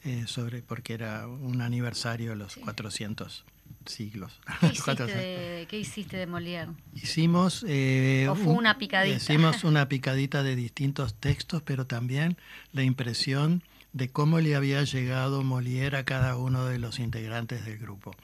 [0.05, 3.45] eh, sobre, porque era un aniversario de los 400
[3.87, 4.41] siglos.
[4.61, 5.17] ¿Qué hiciste 400.
[5.17, 6.75] de, ¿Qué hiciste de Molière?
[6.95, 7.65] Hicimos...
[7.67, 9.17] eh, ¿O fue una picadita?
[9.17, 12.37] Hicimos una picadita de distintos textos, pero también
[12.73, 17.79] la impresión de cómo le había llegado Molière a cada uno de los integrantes del
[17.79, 18.15] grupo.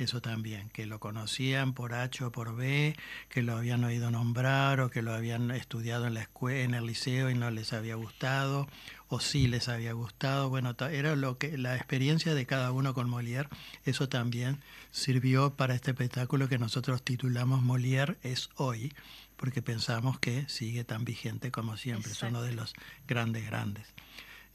[0.00, 2.96] Eso también, que lo conocían por H o por B,
[3.28, 6.86] que lo habían oído nombrar o que lo habían estudiado en la escuela, en el
[6.86, 8.66] liceo y no les había gustado,
[9.10, 10.48] o sí les había gustado.
[10.48, 13.48] Bueno, era lo que la experiencia de cada uno con Molière.
[13.84, 14.60] Eso también
[14.92, 18.94] sirvió para este espectáculo que nosotros titulamos Molière es hoy,
[19.36, 22.12] porque pensamos que sigue tan vigente como siempre.
[22.12, 22.72] Es uno de los
[23.08, 23.88] grandes, grandes.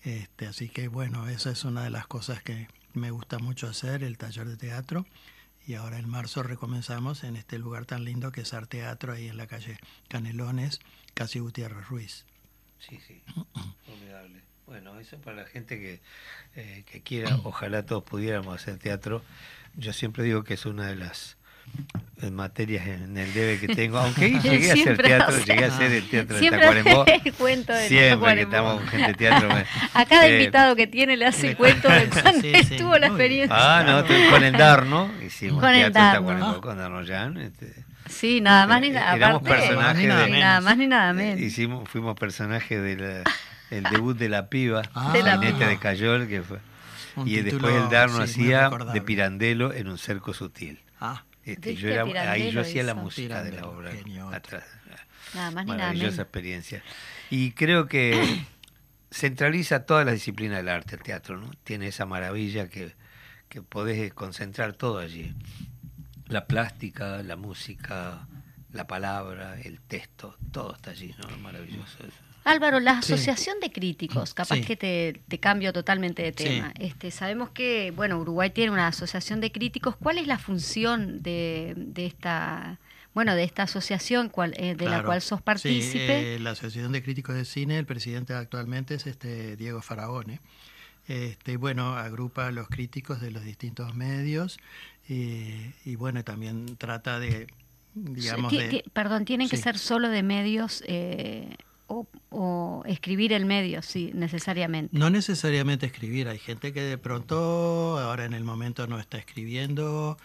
[0.03, 4.03] Este, así que bueno, esa es una de las cosas que me gusta mucho hacer,
[4.03, 5.05] el taller de teatro.
[5.67, 9.35] Y ahora en marzo recomenzamos en este lugar tan lindo que es Arteatro, ahí en
[9.35, 10.79] la calle Canelones,
[11.13, 12.25] casi Gutiérrez Ruiz.
[12.77, 13.21] Sí, sí,
[13.85, 14.44] formidable.
[14.67, 15.99] Bueno, eso para la gente que,
[16.55, 19.21] eh, que quiera, ojalá todos pudiéramos hacer teatro.
[19.75, 21.37] Yo siempre digo que es una de las
[22.21, 25.65] eh, materias en el debe que tengo, aunque ahí llegué a hacer teatro, hace- llegué
[25.65, 27.05] a hacer el teatro de Siempre Tacuarembó.
[27.37, 29.49] cuento de Siempre que estamos con gente de teatro.
[29.49, 32.97] me- A cada eh, invitado que tiene le hace cuento de cuando sí, sí, estuvo
[32.97, 33.55] la experiencia.
[33.57, 36.19] Ah, no, con el Darno, hicimos Con el teatro en Darno.
[36.29, 37.37] Tacuarembó con Darnoyan.
[37.37, 37.73] Este,
[38.07, 41.13] Sí, nada más ni Eh, nada éramos aparte, personajes de- nada más ni nada eh,
[41.13, 41.39] menos.
[41.41, 43.23] hicimos, fuimos personajes del
[43.71, 45.11] el debut de la piba, Ah.
[45.13, 46.59] De la de Cayol, que fue.
[47.15, 50.81] Un y título, después el Darno sí, hacía de Pirandello en un cerco sutil.
[50.99, 51.75] Ah, Este, ¿Viste?
[51.75, 53.91] yo era, ahí yo hacía la música de la obra.
[53.91, 54.29] genio.
[54.29, 54.63] atrás.
[55.33, 56.83] Nada más ni nada Maravillosa experiencia.
[57.29, 58.45] Y creo que
[59.11, 61.49] centraliza toda la disciplina del arte, el teatro, ¿no?
[61.63, 62.95] Tiene esa maravilla que,
[63.49, 65.33] que podés concentrar todo allí.
[66.27, 68.27] La plástica, la música,
[68.71, 71.37] la palabra, el texto, todo está allí, ¿no?
[71.37, 71.97] Maravilloso.
[71.99, 72.24] eso.
[72.45, 73.13] Álvaro, la Sí.
[73.13, 74.61] asociación de críticos, capaz Sí.
[74.63, 76.43] que te, te cambio totalmente de Sí.
[76.43, 76.71] tema.
[76.79, 79.95] Este, sabemos que, bueno, Uruguay tiene una asociación de críticos.
[79.97, 82.79] ¿Cuál es la función de, de esta,
[83.15, 86.35] bueno, de esta asociación cual- eh, de la cual sos partícipe?
[86.35, 90.39] eh, la Asociación de Críticos de Cine, el presidente actualmente es este Diego Faraone.
[91.07, 94.57] Este, bueno, agrupa a los críticos de los distintos medios
[95.09, 97.47] eh, y bueno, también trata de,
[97.93, 98.83] digamos, de...
[98.93, 101.55] perdón, tienen que ser solo de medios eh,
[101.87, 104.97] o, o escribir el medio, sí, necesariamente.
[104.97, 110.17] No necesariamente escribir, hay gente que de pronto ahora en el momento no está escribiendo,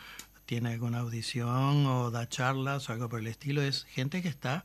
[0.46, 4.64] tiene alguna audición o da charlas o algo por el estilo, es gente que está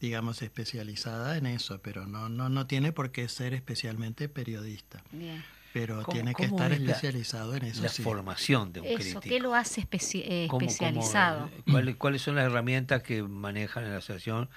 [0.00, 5.44] digamos especializada en eso, pero no no no tiene por qué ser especialmente periodista, Bien.
[5.72, 8.02] pero ¿Cómo- tiene que cómo estar es la- especializado en eso La sí.
[8.02, 9.20] formación de un Eso, crítico.
[9.20, 11.46] ¿qué lo hace especi- eh, ¿Cómo- cómo, especializado?
[11.46, 14.50] eh, ¿cuáles, cuáles son las herramientas que manejan en la asociación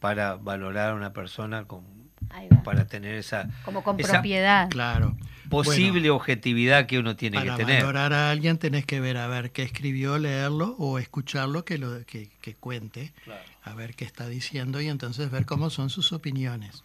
[0.00, 1.84] para valorar a una persona con,
[2.64, 4.68] para tener esa, Como con esa propiedad.
[4.70, 5.16] Claro.
[5.48, 7.82] posible Bueno, objetividad que uno tiene para que tener?
[7.82, 12.04] valorar a alguien tenés que ver a ver qué escribió, leerlo o escucharlo que lo
[12.04, 13.12] que, que cuente.
[13.24, 13.42] Claro.
[13.62, 16.82] a ver qué está diciendo y entonces ver cómo son sus opiniones.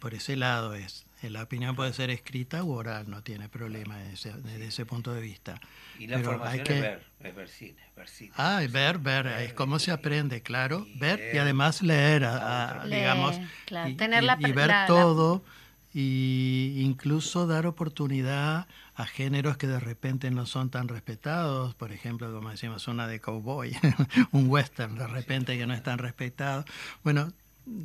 [0.00, 1.06] Por ese lado es.
[1.22, 4.86] Eh, La opinión puede ser escrita u oral, no tiene problema desde ese, desde ese
[4.86, 5.60] punto de vista.
[5.98, 8.32] Y la Pero formación hay que- es ver, es ver cine, ver cine.
[8.36, 10.86] Ah, y ver, ver, es cómo se aprende, claro.
[10.86, 14.42] y Ver y además leer, a- a- Leer, digamos, claro, y, tener y- la y
[14.42, 15.44] pre- ver la- la- todo
[15.92, 22.32] y incluso dar oportunidad a géneros que de repente no son tan respetados, por ejemplo,
[22.32, 23.72] como decimos, una de cowboy,
[24.32, 26.64] un western de repente que no es tan respetado.
[27.02, 27.32] Bueno,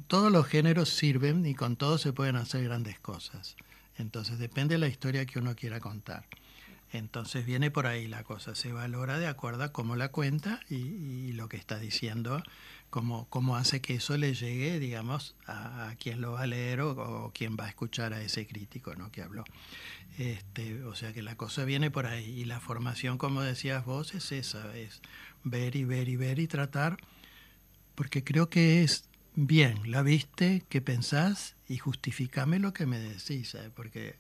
[0.08, 3.56] todos los géneros sirven y con todos se pueden hacer grandes cosas.
[3.98, 6.26] Entonces depende de la historia que uno quiera contar.
[6.92, 11.32] Entonces viene por ahí la cosa, se valora de acuerdo a cómo la cuenta y,
[11.34, 12.44] lo que está diciendo,
[12.92, 16.82] cómo, cómo hace que eso le llegue, digamos, a, a quien lo va a leer
[16.82, 19.12] o, o quien va a escuchar a ese crítico ¿no?
[19.12, 19.44] que habló.
[20.20, 24.14] Este, o sea que la cosa viene por ahí y la formación, como decías vos,
[24.14, 25.02] es esa, es
[25.44, 26.98] ver y ver y ver y tratar,
[27.96, 29.06] porque creo que es
[29.36, 33.72] bien, la viste, qué pensás y justificame lo que me decís, ¿sabes?
[33.76, 34.16] porque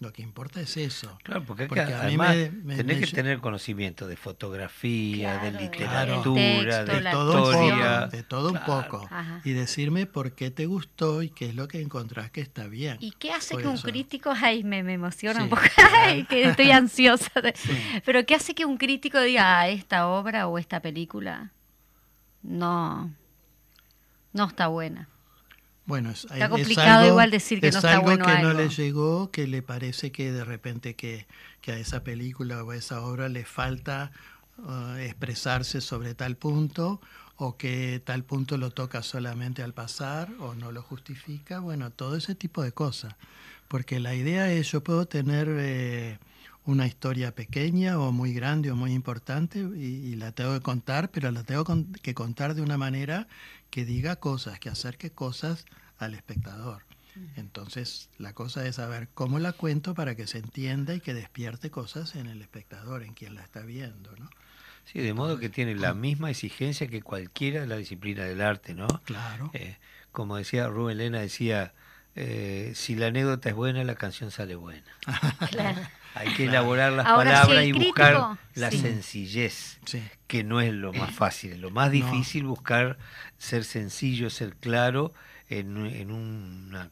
[0.00, 1.16] lo que importa es eso.
[1.22, 4.16] Claro, porque, Porque acá, a mí además me- me- tenés me que tener conocimiento de
[4.16, 8.00] fotografía, Claro, de literatura, texto, de de todo un historia.
[8.00, 9.08] poco, de todo un poco.
[9.10, 9.40] Ajá.
[9.44, 12.96] Y decirme por qué te gustó y qué es lo que encontrás que está bien.
[13.00, 15.42] ¿Y qué hace Por que un crítico, ay, me, me emociona Sí.
[15.44, 15.62] un poco,
[16.02, 17.54] ay, que estoy ansiosa, de-
[18.04, 21.52] pero qué hace que un crítico diga, ah, esta obra o esta película
[22.42, 23.10] no,
[24.34, 25.08] no está buena?
[25.86, 28.38] Bueno, es, Está es complicado algo- igual decir que es no está algo bueno que
[28.42, 31.26] no le llegó, que le parece que de repente que,
[31.60, 34.10] que a esa película o a esa obra le falta
[34.58, 37.00] uh, expresarse sobre tal punto
[37.36, 42.16] o que tal punto lo toca solamente al pasar o no lo justifica, bueno, todo
[42.16, 43.14] ese tipo de cosas.
[43.68, 46.18] Porque la idea es, yo puedo tener eh,
[46.64, 49.82] una historia pequeña o muy grande o muy importante y,
[50.12, 53.26] y la tengo que contar, pero la tengo con- que contar de una manera
[53.74, 55.66] que diga cosas, que acerque cosas
[55.98, 56.84] al espectador.
[57.34, 61.72] Entonces, la cosa es saber cómo la cuento para que se entienda y que despierte
[61.72, 64.30] cosas en el espectador, en quien la está viendo, ¿no?
[64.84, 68.74] Sí, de modo que tiene la misma exigencia que cualquiera de la disciplina del arte,
[68.74, 68.86] ¿no?
[69.06, 69.50] Claro.
[69.54, 69.76] Eh,
[70.12, 71.74] como decía Rubén Lena, decía,
[72.14, 74.86] eh, si la anécdota es buena, la canción sale buena.
[75.50, 75.80] Claro.
[76.14, 78.78] Hay que elaborar las Ahora, palabras y crítico- buscar la sí.
[78.78, 80.02] sencillez, Sí.
[80.26, 81.52] que no es lo más fácil.
[81.52, 81.92] Es lo más No.
[81.92, 82.98] difícil buscar
[83.38, 85.12] ser sencillo, ser claro
[85.48, 86.90] en, en una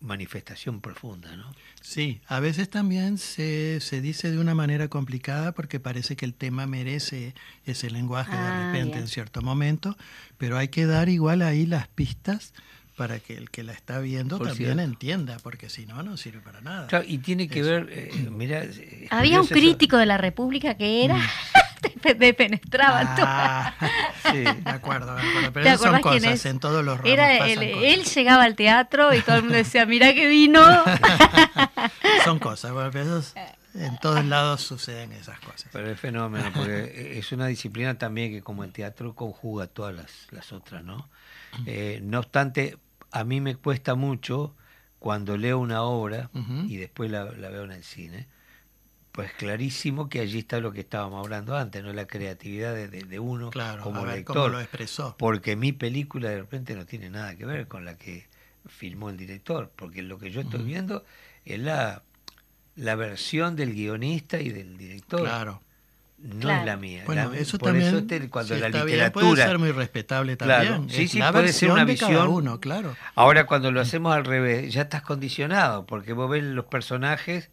[0.00, 1.50] manifestación profunda, ¿no?
[1.80, 6.34] Sí, a veces también se, se dice de una manera complicada porque parece que el
[6.34, 7.34] tema merece
[7.64, 9.02] ese lenguaje Ah, de repente bien.
[9.04, 9.96] en cierto momento,
[10.36, 12.52] pero hay que dar igual ahí las pistas
[12.96, 14.82] para que el que la está viendo Por también cierto.
[14.92, 16.86] entienda, porque si no, no sirve para nada.
[16.86, 17.68] Claro, y tiene que Eso.
[17.70, 18.80] ver, eh, mira, es
[19.10, 19.54] Había un eso.
[19.54, 21.18] crítico de la República que era,
[22.02, 23.24] te penetraba todo.
[23.26, 23.28] Mm.
[23.28, 23.74] Ah,
[24.30, 24.38] Sí.
[24.38, 26.46] de acuerdo, de acuerdo, pero ¿Te esas son cosas, es?
[26.46, 27.84] en todos los ramos Era pasan él, cosas.
[27.84, 30.60] él llegaba al teatro y todo el mundo decía, mira que vino.
[32.24, 33.34] Son cosas, bueno, pero esos-
[33.74, 35.66] en todos lados suceden esas cosas.
[35.72, 40.10] Pero es fenómeno, porque es una disciplina también que como el teatro conjuga todas las,
[40.30, 41.08] las otras, ¿no?
[41.66, 42.78] Eh, no obstante,
[43.14, 44.54] a mí me cuesta mucho
[44.98, 46.30] cuando leo una obra
[46.68, 48.26] y después la, la veo en el cine,
[49.12, 51.92] pues clarísimo que allí está lo que estábamos hablando antes, ¿no?
[51.92, 54.34] La creatividad de, de- de uno Claro, como a ver lector.
[54.36, 55.14] cómo lo expresó.
[55.18, 58.26] Porque mi película de repente no tiene nada que ver con la que
[58.66, 61.04] filmó el director, porque lo que yo estoy viendo
[61.44, 62.02] es la
[62.76, 65.20] la versión del guionista y del director.
[65.20, 65.62] Claro.
[66.18, 66.60] No Claro.
[66.60, 67.02] es la mía.
[67.04, 69.26] Bueno, La- eso por también, eso este- cuando si la está bien, literatura.
[69.30, 70.90] puede ser muy respetable Claro, también.
[70.96, 72.28] sí, Es sí, la puede ser una de cada visión.
[72.28, 72.96] uno, claro.
[73.14, 77.50] Ahora cuando lo hacemos al revés, ya estás condicionado, porque vos ves los personajes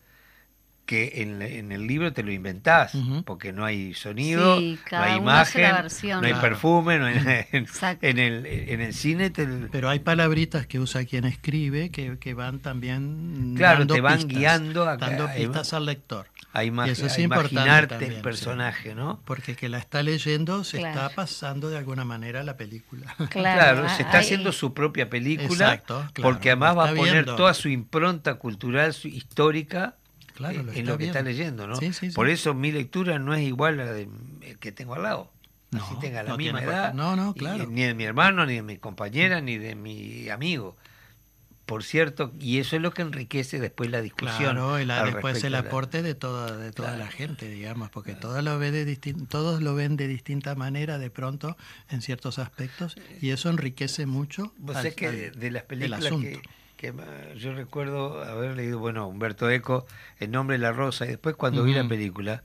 [0.92, 3.24] que en, en el libro te lo inventás, Ujú.
[3.24, 6.20] porque no hay sonido, Sí, no hay imagen, versión.
[6.20, 6.50] no hay Claro.
[6.50, 7.16] perfume, no hay,
[7.54, 7.66] en,
[8.02, 12.34] en el, en el cine te, Pero hay palabritas que usa quien escribe que, que
[12.34, 16.28] van también Claro, dando te van pistas, guiando a- dando a- pistas al lector.
[16.52, 18.24] a, ima- Y eso es a importante imaginarte también, el sí.
[18.24, 19.22] personaje, ¿no?
[19.24, 21.00] Porque que la está leyendo se Claro.
[21.04, 23.16] está pasando de alguna manera la película.
[23.30, 26.94] Claro, ah, se está hay- haciendo su propia película, Exacto, claro, porque además va a
[26.94, 27.38] poner viendo.
[27.38, 29.96] toda su impronta cultural, su histórica
[30.34, 31.76] Claro, eh, lo en que está leyendo, ¿no?
[31.76, 32.16] Sí, sí, sí.
[32.16, 34.08] Por eso mi lectura no es igual a la de
[34.42, 35.32] el que tengo al lado.
[35.72, 36.94] No, Así tenga la no misma edad.
[36.94, 37.66] No, no, y- claro.
[37.68, 40.76] ni de mi hermano, ni de mi compañera, ni de mi amigo.
[41.66, 44.56] Por cierto, y eso es lo que enriquece después la discusión.
[44.56, 47.06] Claro, y la- al después el aporte de toda, de toda Claro.
[47.06, 48.96] la gente, digamos, porque todos lo, ve de
[49.30, 51.56] todos lo ven de distinta manera de pronto
[51.90, 55.68] en ciertos aspectos y eso enriquece mucho Vos al- sabés que al- de, las el
[55.68, 56.42] películas que.
[56.82, 56.94] Que
[57.38, 59.86] yo recuerdo haber leído, bueno, Humberto Eco,
[60.20, 62.42] El nombre de la rosa, y después cuando vi la película,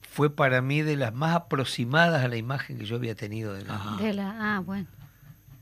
[0.00, 3.64] fue para mí de las más aproximadas a la imagen que yo había tenido de
[3.64, 3.74] la...
[3.74, 3.96] Ajá.
[4.02, 4.86] de la- ah, bueno.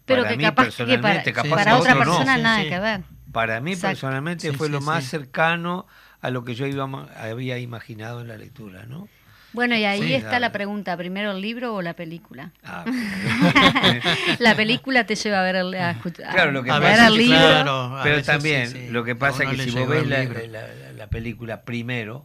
[0.07, 2.17] Pero Para que mí, capaz que para, personalmente, capaz para que otra otro no.
[2.17, 2.69] persona Sí, nada sí.
[2.69, 3.01] que ver.
[3.33, 3.93] Para mí Exacto.
[3.93, 5.11] personalmente Sí, fue sí, lo más sí.
[5.11, 5.87] cercano
[6.21, 6.85] a lo que yo iba,
[7.17, 9.09] había imaginado en la lectura, ¿no?
[9.53, 10.41] Bueno, y ahí Sí, está dale.
[10.41, 12.53] la pregunta, ¿primero el libro o la película?
[12.63, 12.85] Ah,
[14.39, 16.91] la película te lleva a ver el, a escuchar- Claro, lo que a A ver
[16.93, 17.39] pasa veces, el libro.
[17.39, 18.89] claro, a Pero veces también sí, sí.
[18.91, 20.41] lo que A pasa es que si vos ves el la, libro.
[20.49, 22.25] la- la película primero,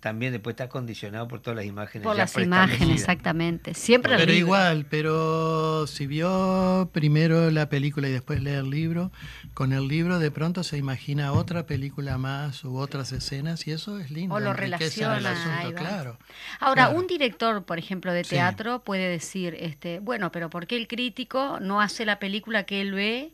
[0.00, 2.04] también después está condicionado por todas las imágenes.
[2.04, 3.74] Por ya las imágenes, exactamente.
[3.74, 4.38] Siempre Pero libro.
[4.38, 9.10] igual, pero si vio primero la película y después lee el libro,
[9.54, 13.98] con el libro de pronto se imagina otra película más u otras escenas y eso
[13.98, 14.34] es lindo.
[14.34, 15.30] O lo enriquece el relaciona,
[15.60, 16.18] asunto, claro.
[16.60, 16.98] Ahora, Claro.
[17.00, 18.30] un director, por ejemplo, de Sí.
[18.30, 22.80] teatro puede decir, este, bueno, pero ¿por qué el crítico no hace la película que
[22.80, 23.32] él ve?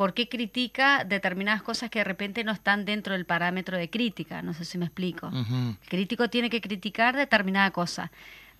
[0.00, 4.40] ¿Por qué critica determinadas cosas que de repente no están dentro del parámetro de crítica?
[4.40, 5.30] No sé si me explico.
[5.30, 8.10] El crítico tiene que criticar determinada cosa,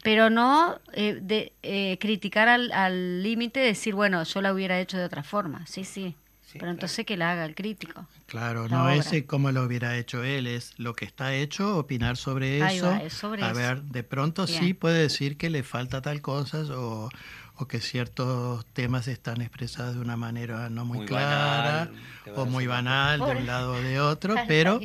[0.02, 4.78] pero no eh, de, eh, criticar al al límite de decir, bueno, yo la hubiera
[4.80, 5.66] hecho de otra forma.
[5.66, 6.14] Sí, sí.
[6.42, 6.72] Sí, pero claro.
[6.72, 8.04] entonces que la haga el crítico.
[8.26, 8.96] Claro, la no obra.
[8.96, 12.78] es eh, como lo hubiera hecho él, es lo que está hecho, opinar sobre Ahí
[12.78, 12.86] eso.
[12.86, 13.60] va, es sobre a eso.
[13.60, 17.08] ver, de pronto sí puede decir que le falta tal cosa o,
[17.60, 21.92] o que ciertos temas están expresados de una manera no muy, Muy clara banal,
[22.36, 24.80] o muy banal de un lado o de otro, pero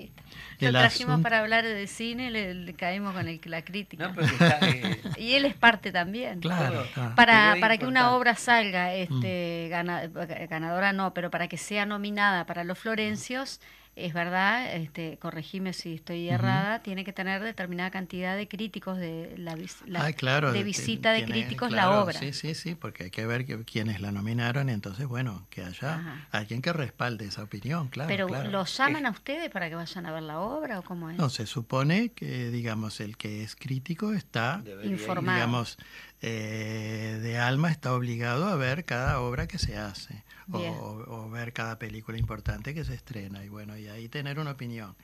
[0.59, 1.23] Lo el trajimos asunto...
[1.23, 4.09] para hablar de cine, le, le caímos con el, la crítica.
[4.09, 6.39] No, está, eh, Y él es parte también.
[6.41, 6.85] Claro.
[7.15, 9.15] Para, para que una obra salga Mm.
[9.15, 10.07] este, gana-
[10.49, 13.59] ganadora, no, pero para que sea nominada para los Florencios,
[13.95, 19.35] es verdad, este, corregime si estoy errada, tiene que tener determinada cantidad de críticos de
[19.37, 22.19] la, vis- la- claro, de visita de tiene- críticos claro, la obra.
[22.19, 25.63] Sí, sí, sí, porque hay que ver que- quiénes la nominaron y entonces, bueno, que
[25.63, 26.27] haya Ajá.
[26.31, 28.09] alguien que respalde esa opinión, claro.
[28.09, 28.49] pero claro.
[28.51, 31.17] ¿los llaman a ustedes para que vayan a ver la obra o cómo es?
[31.17, 34.91] No, se supone que, digamos, el que es crítico está, debería.
[34.91, 35.37] Informado.
[35.37, 35.77] digamos,
[36.21, 41.53] eh, de alma está obligado a ver cada obra que se hace o, o ver
[41.53, 44.95] cada película importante que se estrena y bueno, y ahí tener una opinión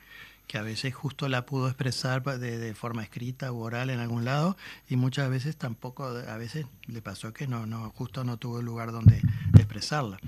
[0.46, 4.24] que a veces justo la pudo expresar de, de forma escrita u oral en algún
[4.24, 4.56] lado
[4.88, 8.92] y muchas veces tampoco, a veces le pasó que no, no justo no tuvo lugar
[8.92, 9.22] donde
[9.56, 10.18] expresarla.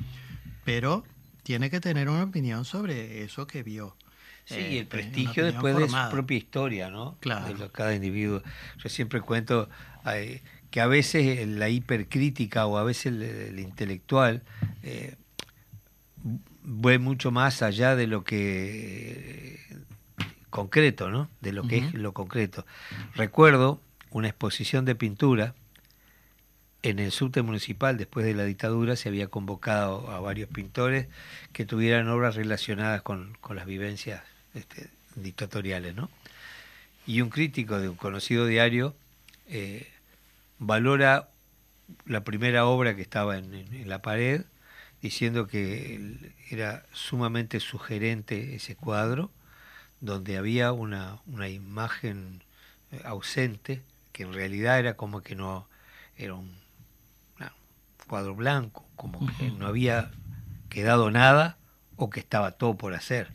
[0.65, 1.05] Pero
[1.43, 3.97] tiene que tener una opinión sobre eso que vio.
[4.47, 6.07] Sí, Eh, y el una prestigio después de formada.
[6.11, 7.17] su propia historia, ¿no?
[7.21, 7.47] Claro.
[7.47, 8.43] De lo- cada individuo.
[8.79, 9.69] Yo siempre cuento
[10.07, 10.43] eh,
[10.75, 14.43] que a veces la hipercrítica o a veces el, el intelectual
[14.83, 15.15] eh,
[16.65, 19.77] ve mucho más allá de lo que eh,
[20.51, 21.31] concreto, ¿no?
[21.41, 22.67] De lo que es lo concreto.
[23.15, 25.55] Recuerdo una exposición de pintura
[26.83, 31.07] en el subte municipal, después de la dictadura, se había convocado a varios pintores
[31.53, 36.11] que tuvieran obras relacionadas con, con las vivencias este, dictatoriales, ¿no?
[37.07, 38.97] Y un crítico de un conocido diario
[39.47, 39.94] eh,
[40.59, 41.29] valora
[42.07, 44.45] la primera obra que estaba en, en- en la pared,
[45.03, 49.31] diciendo que era sumamente sugerente ese cuadro,
[50.01, 52.43] donde había una, una imagen
[52.91, 53.83] eh, ausente,
[54.13, 55.69] que en realidad era como que no
[56.17, 56.63] era un
[58.07, 60.11] cuadro blanco, como que no había
[60.69, 61.57] quedado nada
[61.97, 63.33] o que estaba todo por hacer.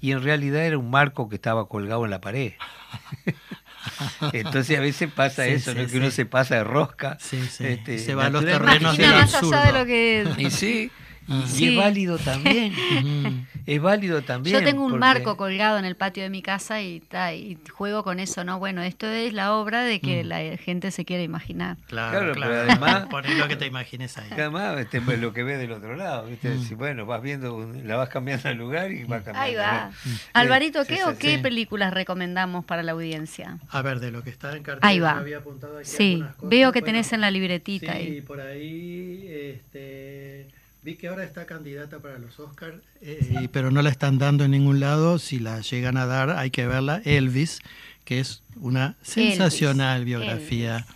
[0.00, 2.52] Y en realidad era un marco que estaba colgado en la pared.
[4.32, 5.86] Entonces a veces pasa Sí, eso, sí, ¿no?
[5.86, 7.16] que uno se pasa de rosca.
[7.20, 7.66] Sí, sí.
[7.66, 10.26] este, Se va a los terrenos del más allá de lo que...
[10.38, 10.90] Y sí,
[11.28, 11.68] Y Sí.
[11.68, 12.72] es válido también.
[13.02, 13.46] Mm.
[13.66, 14.58] es válido también.
[14.58, 17.58] Yo tengo un porque- marco colgado en el patio de mi casa y, ta, y
[17.70, 18.58] juego con eso, ¿no?
[18.58, 20.26] Bueno, esto es la obra de que Mm.
[20.26, 21.76] la gente se quiere imaginar.
[21.86, 22.52] Claro, Claro, claro.
[22.52, 24.28] pero además- Poné lo que te imagines ahí.
[24.32, 26.48] Además, este, pues, lo que ves del otro lado, ¿viste?
[26.50, 26.62] Mm.
[26.64, 29.40] Si, bueno, vas viendo, la vas cambiando de lugar y vas cambiando.
[29.40, 29.90] Ahí va.
[30.04, 30.12] ¿no?
[30.34, 31.16] Alvarito, ¿qué sí, o sí.
[31.18, 31.42] qué sí.
[31.42, 33.58] películas recomendamos para la audiencia?
[33.68, 35.14] A ver, de lo que está en cartel, Ahí va.
[35.14, 36.36] yo había apuntado aquí Sí, cosas.
[36.42, 38.20] veo que Bueno, tenés en la libretita Sí, ahí.
[38.22, 40.48] por ahí este,
[40.88, 44.52] vi que ahora está candidata para los Oscars, eh, pero no la están dando en
[44.52, 45.18] ningún lado.
[45.18, 47.02] Si la llegan a dar, hay que verla.
[47.04, 47.58] Elvis,
[48.06, 50.86] que es una sensacional biografía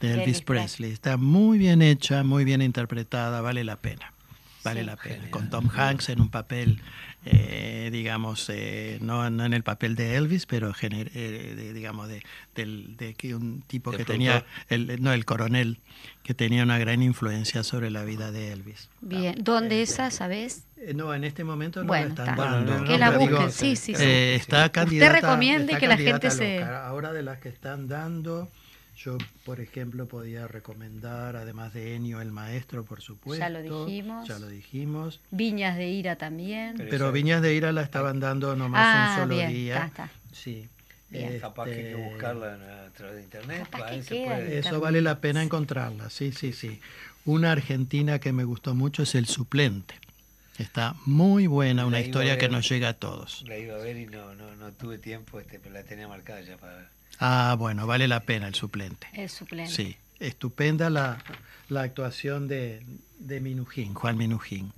[0.00, 0.90] de Elvis, Elvis Presley.
[0.90, 4.12] Está muy bien hecha, muy bien interpretada, vale la pena.
[4.64, 4.86] Vale Sí.
[4.86, 5.30] la pena.
[5.30, 6.80] Con Tom Hanks en un papel,
[7.24, 12.08] eh, digamos, eh, no, no en el papel de Elvis, pero gener- eh, de- digamos,
[12.08, 12.22] de,
[12.54, 15.78] del- de que un tipo que tenía, el, no, el coronel,
[16.22, 18.88] que tenía una gran influencia sobre la vida de Elvis.
[19.00, 20.64] Bien, ¿dónde esa, sabes?
[20.78, 22.42] Eh, no, en este momento no Bueno, la están está.
[22.44, 22.72] dando.
[22.72, 24.02] Bueno, Que no, la busquen, digo, sí, sí, sí.
[24.02, 26.62] Eh, está candidata, recomiende está que la gente se-.
[26.62, 28.50] Ahora de las que están dando,
[29.04, 33.40] yo, por ejemplo, podía recomendar, además de Ennio el Maestro, por supuesto.
[33.44, 34.28] Ya lo dijimos.
[34.28, 35.20] Ya lo dijimos.
[35.30, 36.76] Viñas de Ira también.
[36.90, 39.74] Pero Viñas de Ira la estaban dando nomás Ah, un solo bien, día.
[39.86, 40.10] está, está.
[40.32, 40.68] Sí.
[41.08, 41.40] Bien.
[41.40, 43.66] Capaz que hay que Este, buscarla en- a través de internet.
[43.70, 44.24] Capaz ahí que se queda.
[44.36, 46.80] puede- Eso vale la pena encontrarla, sí, sí, sí.
[47.24, 49.94] Una argentina que me gustó mucho es El Suplente.
[50.58, 53.42] Está muy buena, una historia que nos llega a todos.
[53.48, 56.42] La iba a ver y no, no, no tuve tiempo, este, pero la tenía marcada
[56.42, 56.86] ya para ver.
[57.20, 59.06] Ah, bueno, vale la pena El Suplente.
[59.12, 59.72] El suplente.
[59.72, 61.18] Sí, estupenda la,
[61.68, 62.82] la actuación de,
[63.18, 64.72] de Minujín, Juan Minujín.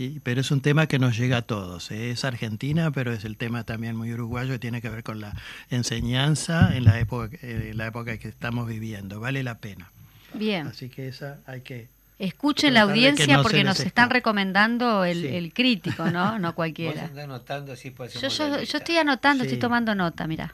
[0.00, 1.90] Y, pero es un tema que nos llega a todos.
[1.90, 2.10] ¿eh?
[2.12, 5.34] Es argentina, pero es el tema también muy uruguayo y tiene que ver con la
[5.70, 9.18] enseñanza en la época, eh, la época que estamos viviendo.
[9.20, 9.90] Vale la pena.
[10.34, 10.66] Bien.
[10.68, 11.88] Así que esa hay que...
[12.20, 15.26] Escuchen la audiencia no porque nos están recomendando el, Sí.
[15.28, 16.38] el crítico, ¿no?
[16.40, 17.10] No cualquiera.
[17.22, 19.48] anotando así Yo, yo, yo estoy anotando, Sí.
[19.48, 20.52] estoy tomando nota, mira.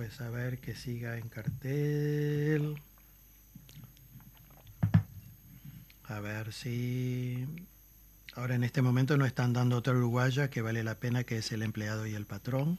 [0.00, 2.76] Después a ver que siga en cartel.
[6.08, 7.44] A ver si...
[8.34, 11.52] Ahora en este momento no están dando otra uruguaya que vale la pena, que es
[11.52, 12.78] el empleado y el patrón.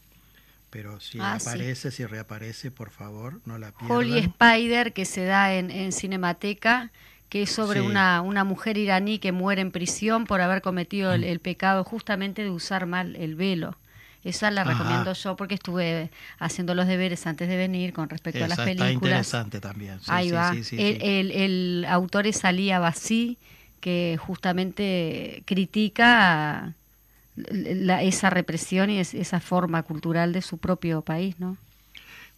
[0.72, 1.48] Pero si Ah, sí.
[1.48, 3.98] aparece, si reaparece, por favor, no la pierdan.
[3.98, 6.90] Holly Spider, que se da en, en Cinemateca,
[7.30, 7.86] que es sobre Sí.
[7.86, 12.42] una, una mujer iraní que muere en prisión por haber cometido el, el pecado justamente
[12.42, 13.78] de usar mal el velo.
[14.24, 14.72] Esa la Ajá.
[14.74, 18.70] recomiendo yo porque estuve haciendo los deberes antes de venir con respecto a las Esa
[18.70, 18.94] está películas.
[19.18, 20.00] interesante también.
[20.00, 20.54] Sí, Ahí sí, va.
[20.54, 23.38] sí, sí, el, el- el autor es Ali Abbasi,
[23.80, 26.74] que justamente critica
[27.36, 31.58] la- esa represión y es- esa forma cultural de su propio país, ¿no?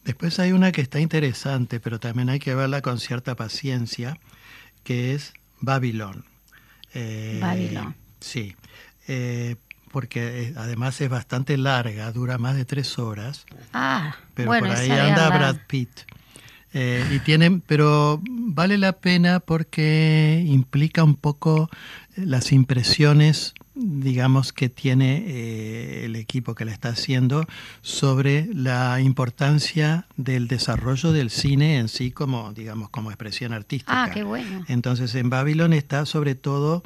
[0.05, 4.17] Después hay una que está interesante, pero también hay que verla con cierta paciencia,
[4.83, 6.25] que es Babilón.
[6.93, 7.95] Eh, Babilón.
[8.19, 8.55] Sí,
[9.07, 9.55] eh,
[9.93, 14.75] porque eh, además es bastante larga, dura más de tres horas, Ah, pero bueno, por
[14.75, 15.29] ahí anda.
[15.29, 16.01] Brad Pitt.
[16.75, 21.69] Eh, y tienen, pero vale la pena porque implica un poco
[22.17, 27.45] eh, las impresiones, digamos, que tiene eh, el equipo que la está haciendo
[27.83, 34.05] sobre la importancia del desarrollo del cine en sí como, digamos, como expresión artística.
[34.05, 34.65] Ah, qué bueno.
[34.67, 36.81] Entonces en Babylon está sobre todo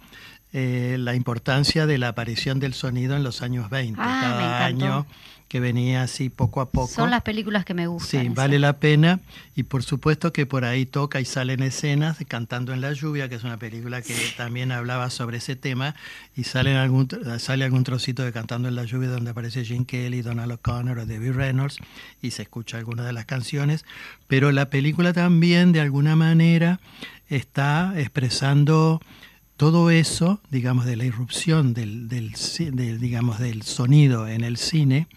[0.54, 5.06] eh, la importancia de la aparición del sonido en los años 20, Ah, cada año
[5.48, 6.88] que venía así poco a poco.
[6.88, 8.22] Son las películas que me gustan.
[8.22, 9.22] Sí, vale la pena.
[9.56, 13.30] Y por supuesto que por ahí toca y salen escenas de Cantando en la lluvia,
[13.30, 15.96] que es una película que también hablaba sobre ese tema.
[16.36, 17.08] Y salen algún,
[17.40, 21.06] sale algún trocito de Cantando en la lluvia donde aparece Gene Kelly, Donald O'Connor o
[21.06, 21.78] Debbie Reynolds
[22.22, 23.86] y se escucha alguna de las canciones,
[24.28, 26.80] pero la película también de alguna manera
[27.30, 29.02] está expresando
[29.58, 35.08] todo eso, digamos, de la irrupción del, del, digamos, del sonido en el cine,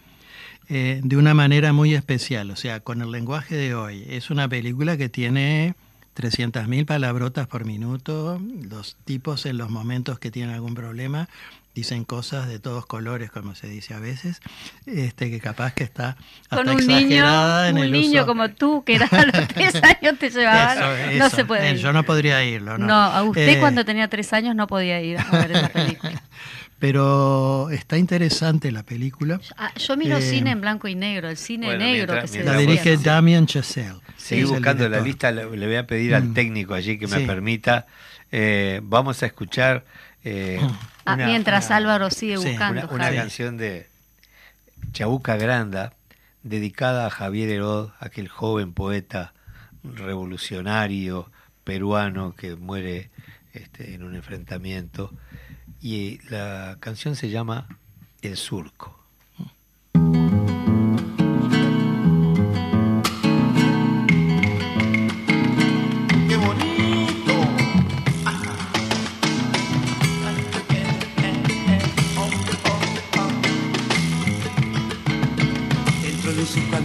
[0.67, 4.03] eh, de una manera muy especial, o sea, con el lenguaje de hoy.
[4.09, 5.75] Es una película que tiene
[6.15, 11.29] 300.000 palabrotas por minuto, los tipos en los momentos que tienen algún problema
[11.73, 14.41] dicen cosas de todos colores, como se dice a veces,
[14.85, 16.17] este que capaz que está
[16.49, 18.27] hasta Con un niño, en un el niño uso.
[18.27, 21.35] como tú, que era a los tres años te llevaban, Eso, no eso.
[21.37, 21.77] se puede Eh, ir.
[21.77, 22.87] Yo no podría irlo, ¿no?
[22.87, 26.21] No, a usted Eh, cuando tenía tres años no podía ir a ver esa película.
[26.79, 29.39] Pero está interesante la película.
[29.55, 32.39] Ah, yo miro Eh, cine en blanco y negro, el cine Bueno, negro mientras- que
[32.39, 33.03] se La dirige ¿no?
[33.03, 33.99] Damien Chazelle.
[34.31, 36.33] El buscando la lista, le, voy a pedir al Mm.
[36.33, 37.25] técnico allí que me Sí.
[37.25, 37.85] permita.
[38.33, 39.83] eh, vamos a escuchar
[40.23, 40.59] eh,
[41.05, 42.81] Ah, una- mientras una- Álvaro sigue sí, buscando.
[42.87, 43.87] una, una canción de
[44.93, 45.93] Chabuca Granda
[46.43, 49.33] dedicada a Javier Herod, aquel joven poeta
[49.83, 51.31] revolucionario
[51.63, 53.09] peruano que muere
[53.53, 55.11] este, en un enfrentamiento.
[55.81, 57.67] Y la canción se llama
[58.21, 59.00] El Surco.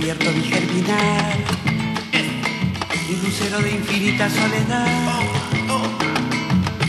[0.06, 1.36] De un surco abierto vi germinar
[3.08, 5.20] un lucero de infinita soledad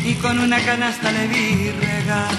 [0.05, 2.29] y con una canasta le vi regar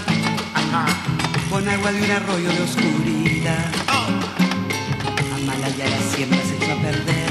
[1.51, 3.72] con agua de un arroyo de oscuridad.
[5.35, 7.31] Amalaya la siembra se echó a perder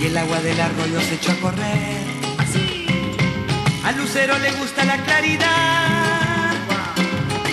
[0.00, 2.06] y el agua del arroyo se echó a correr.
[3.84, 6.52] Al lucero le gusta la claridad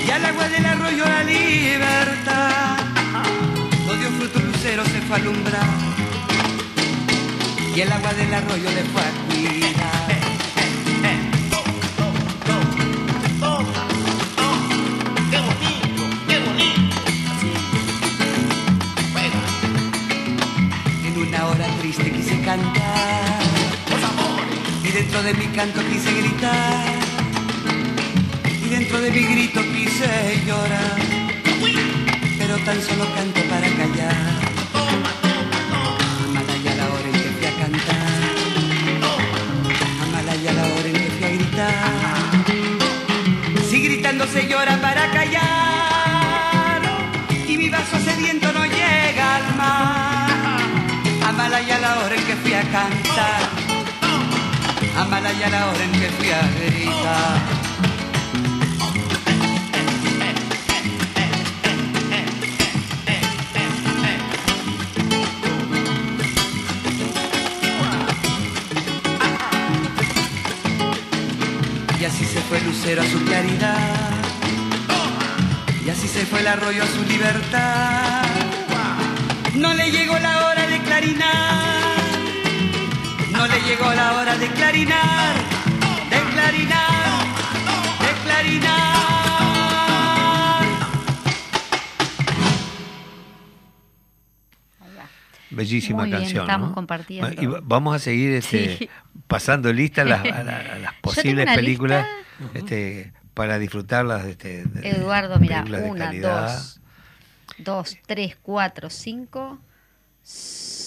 [0.06, 2.95] y al agua del arroyo la libertad.
[3.96, 5.64] No dio fruto lucero, se fue a alumbrar.
[7.74, 10.12] Y el agua del arroyo le fue a cuidar.
[21.06, 23.40] En una hora triste quise cantar.
[24.84, 26.86] Y dentro de mi canto quise gritar.
[28.62, 31.00] Y dentro de mi grito quise llorar,
[32.38, 33.45] pero tan solo canto
[36.26, 38.10] Amalaya la hora en que fui a cantar,
[40.02, 41.92] Amalaya la hora en que fui a gritar.
[43.70, 46.82] Si gritando se llora para callar
[47.48, 50.30] y mi vaso sediento no llega al mar.
[51.30, 53.42] Amalaya la hora en que fui a cantar,
[54.98, 57.55] Amalaya la hora en que fui a gritar.
[72.86, 74.12] Lucero a su claridad.
[75.86, 78.24] Y así se fue el arroyo a su libertad.
[79.56, 81.96] No le llegó la hora de clarinar.
[83.32, 85.36] No le llegó la hora de clarinar.
[86.10, 87.26] De clarinar.
[88.02, 88.96] De clarinar.
[95.52, 96.42] Bellísima Muy bien, canción.
[96.44, 96.76] estamos ¿no?
[96.76, 97.42] compartiendo.
[97.42, 98.90] Y va- vamos a seguir este, Sí.
[99.28, 102.25] pasando lista las, a la- a las tengo posibles una películas lista.
[102.54, 104.26] Este, para disfrutarlas.
[104.26, 106.48] Este, de- Eduardo, mira, una, calidad.
[106.58, 106.80] dos,
[107.60, 109.60] dos, tres, cuatro, cinco.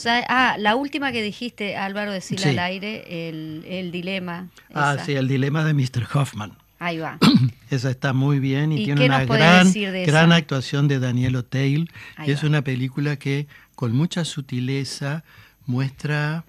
[0.06, 2.48] Ah, la última que dijiste, Álvaro, decirle Sí.
[2.50, 4.48] al aire, el, el dilema.
[4.72, 5.04] Ah, esa.
[5.04, 6.06] sí, el dilema de Mr.
[6.14, 6.56] Hoffman.
[6.78, 7.18] Ahí va.
[7.70, 11.90] Esa está muy bien y, ¿Y tiene una gran, decir gran actuación de Daniel O'Teil.
[12.24, 12.46] Es va.
[12.46, 15.24] una película que con mucha sutileza
[15.66, 16.44] muestra,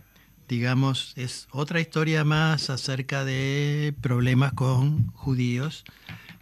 [0.50, 5.86] digamos, es otra historia más acerca de problemas con judíos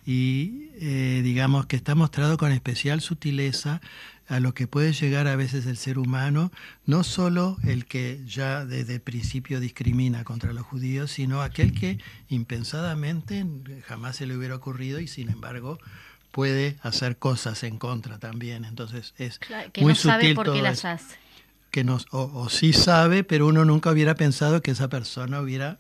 [0.06, 3.82] y eh, digamos que está mostrado con especial sutileza
[4.30, 6.52] a lo que puede llegar a veces el ser humano,
[6.86, 12.00] no solo el que ya desde principio discrimina contra los judíos, sino aquel que
[12.30, 13.46] impensadamente
[13.86, 15.80] jamás se le hubiera ocurrido y sin embargo
[16.32, 18.64] puede hacer cosas en contra también.
[18.64, 21.27] Entonces es Claro, que muy no sabe sutil por todo qué las hace.
[21.78, 25.80] Que o, o sí sabe, pero uno nunca hubiera pensado que esa persona hubiera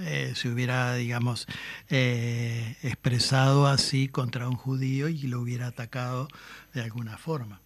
[0.00, 1.46] eh, se hubiera, digamos,
[1.88, 6.28] eh, expresado así contra un judío y lo hubiera atacado
[6.74, 7.60] de alguna forma.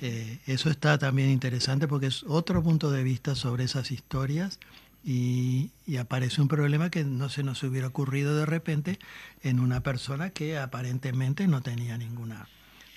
[0.00, 4.58] Eh, eso está también interesante porque es otro punto de vista sobre esas historias
[5.04, 8.98] y, y aparece un problema que no se nos hubiera ocurrido de repente
[9.42, 12.48] en una persona que aparentemente no tenía ninguna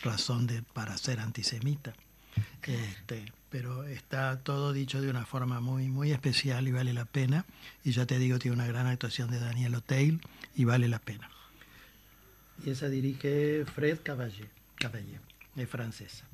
[0.01, 1.93] razón de, para ser antisemita.
[2.63, 7.45] Este, pero está todo dicho de una forma muy, muy especial y vale la pena.
[7.83, 10.21] Y ya te digo, tiene una gran actuación de Daniel O'Teil
[10.55, 11.29] y vale la pena.
[12.65, 14.49] Y esa dirige Fred Caballé,
[14.79, 15.19] Caballé
[15.55, 16.25] es francesa.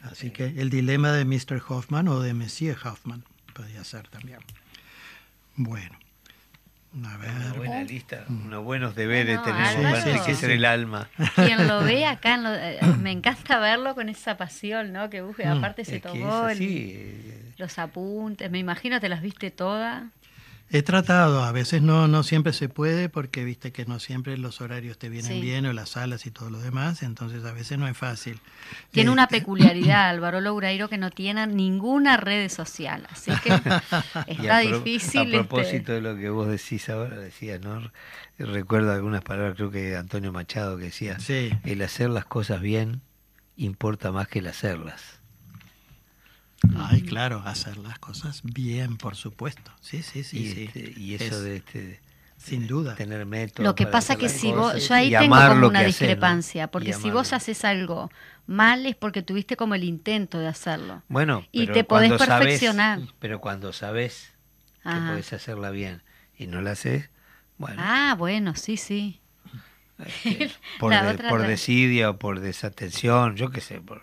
[0.00, 1.62] Así que el dilema de Mr.
[1.68, 3.22] Hoffman o de Monsieur Hoffman
[3.52, 4.40] podría ser también.
[5.56, 5.98] Bueno,
[6.94, 11.08] a Una buena lista, unos buenos deberes No, tenemos para enriquecer el alma.
[11.36, 15.08] Quien lo ve acá, en lo- eh, me encanta verlo con esa pasión, ¿no?
[15.08, 15.46] Que busque.
[15.46, 18.50] Mm, Aparte se Es que es tomó el- los apuntes.
[18.50, 20.04] Me imagino te las viste todas.
[20.74, 24.62] He tratado, a veces no, no siempre se puede porque viste que no siempre los
[24.62, 25.40] horarios te vienen Sí.
[25.42, 28.40] bien o las salas y todo lo demás, entonces a veces no es fácil.
[28.90, 33.06] Tiene Eh, una peculiaridad, Álvaro Loureiro, que no tiene ninguna red social.
[33.10, 33.50] Así que
[34.28, 35.20] Y está a difícil.
[35.20, 37.92] A este, propósito de lo que vos decís ahora, decías, ¿no?
[38.38, 41.50] Recuerdo algunas palabras, creo que Antonio Machado, que decía, Sí.
[41.64, 43.02] el hacer las cosas bien
[43.58, 45.20] importa más que el hacerlas.
[46.76, 49.72] Ay, claro, hacer las cosas bien, por supuesto.
[49.80, 50.64] Sí, sí, sí, y, sí.
[50.64, 52.00] este, y eso Es- de este,
[52.36, 52.94] sin duda.
[52.96, 53.64] tener método.
[53.64, 56.06] Lo que pasa hacer que si vos, yo ahí tengo como una que haces, ¿no?
[56.06, 58.10] discrepancia, porque si vos haces algo
[58.46, 61.02] mal es porque tuviste como el intento de hacerlo.
[61.08, 63.00] Bueno, y pero te podés cuando sabes- perfeccionar.
[63.20, 64.32] pero cuando sabes
[64.82, 65.08] que Ajá.
[65.10, 66.02] podés hacerla bien
[66.36, 67.10] y no la haces,
[67.58, 69.20] bueno, Ah, bueno, sí, sí.
[70.04, 70.50] este,
[70.80, 74.02] por, de- por desidia o por desatención, yo qué sé, por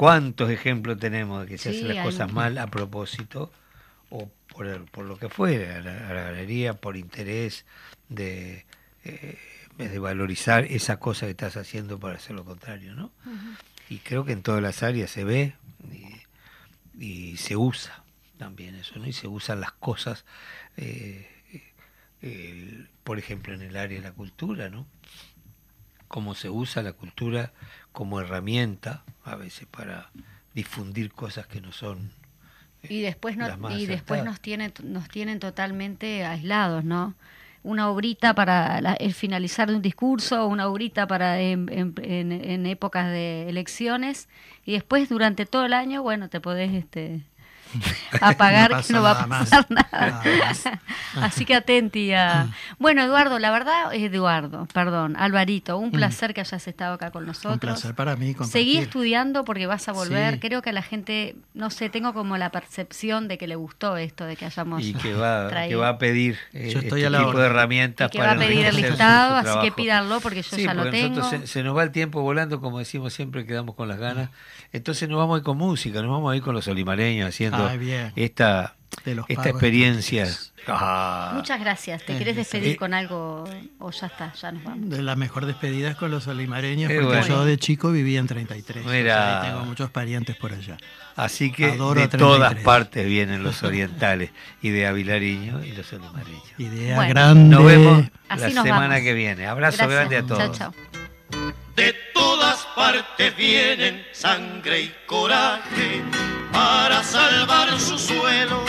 [0.00, 3.52] cuántos ejemplos tenemos de que se Sí, hacen las cosas mal a propósito
[4.08, 7.66] o por, el- por lo que fuera, a la, a la galería, por interés
[8.08, 8.64] de,
[9.04, 9.38] eh,
[9.76, 13.12] de valorizar esa cosa que estás haciendo para hacer lo contrario, ¿no?
[13.90, 15.52] Y creo que en todas las áreas se ve
[15.92, 18.02] y, y se usa
[18.38, 19.06] también eso, ¿no?
[19.06, 20.24] Y se usan las cosas,
[20.78, 21.28] eh,
[22.22, 24.86] el- por ejemplo, en el área de la cultura, ¿no?
[26.10, 27.52] Cómo se usa la cultura
[27.92, 30.10] como herramienta, a veces para
[30.54, 32.10] difundir cosas que no son.
[32.82, 33.46] eh, Y después, no,
[33.80, 37.14] y después nos, tienen, nos tienen totalmente aislados, ¿no?
[37.62, 41.68] Una obrita para la- el finalizar de un discurso, una obrita para en-
[42.02, 44.28] en épocas de elecciones,
[44.64, 47.20] y después durante todo el año, bueno, te podés este,
[48.20, 49.50] apagar No que no va a más.
[49.50, 49.88] pasar nada.
[49.92, 50.64] Nada más.
[51.16, 52.48] Así que atenti a...
[52.78, 57.52] Bueno, Eduardo, la verdad, Eduardo, perdón, Alvarito, un placer que hayas estado acá con nosotros.
[57.52, 57.54] Mm.
[57.54, 58.52] Un placer para mí compartir.
[58.52, 60.34] Seguí estudiando porque vas a volver.
[60.34, 60.40] Sí.
[60.40, 63.96] Creo que a la gente, no sé, tengo como la percepción de que le gustó
[63.96, 67.06] esto, de que hayamos Y que va, que va a pedir eh, Yo estoy este
[67.06, 69.72] a la tipo de herramientas Y que va para a pedir el listado, así que
[69.72, 71.16] pídanlo porque yo Sí, ya lo tengo.
[71.16, 74.30] nosotros se, se nos va el tiempo volando, como decimos siempre, quedamos con las ganas.
[74.72, 77.59] Entonces nos vamos a ir con música, nos vamos a ir con los olimareños haciendo
[78.16, 78.74] Esta,
[79.28, 80.26] esta experiencia.
[80.68, 82.04] Ah, Muchas gracias.
[82.04, 83.44] ¿Te Eh, querés despedir Eh, con algo
[83.78, 84.32] o ya está?
[84.34, 84.90] Ya nos vamos.
[84.90, 87.26] De la mejor despedida es con los olimareños, Eh, porque bueno.
[87.26, 88.84] yo de chico vivía en 33.
[88.86, 89.14] o Mira.
[89.14, 90.76] sea, y tengo muchos parientes por allá.
[91.16, 92.18] Así que Adoro de a 33.
[92.20, 94.30] todas partes vienen los orientales
[94.60, 96.42] y de Avilariño y los olimareños.
[96.58, 97.10] Idea Bueno.
[97.14, 97.56] grande.
[97.56, 99.00] Nos vemos Así la nos semana vamos.
[99.02, 99.46] que viene.
[99.46, 99.90] Abrazo Gracias.
[99.98, 100.56] grande a todos.
[100.58, 100.99] Chao, chao.
[101.76, 106.02] De todas partes vienen sangre y coraje
[106.52, 108.64] para salvar su suelo.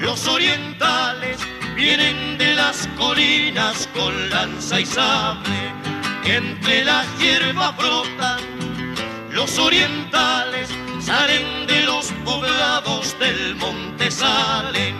[0.00, 1.38] Los orientales
[1.76, 5.72] vienen de las colinas con lanza y sable,
[6.24, 8.40] entre la hierba brotan.
[9.30, 10.68] Los orientales
[11.00, 14.96] salen de los poblados del monte, salen.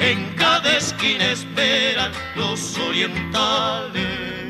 [0.00, 4.43] En cada esquina esperan los orientales.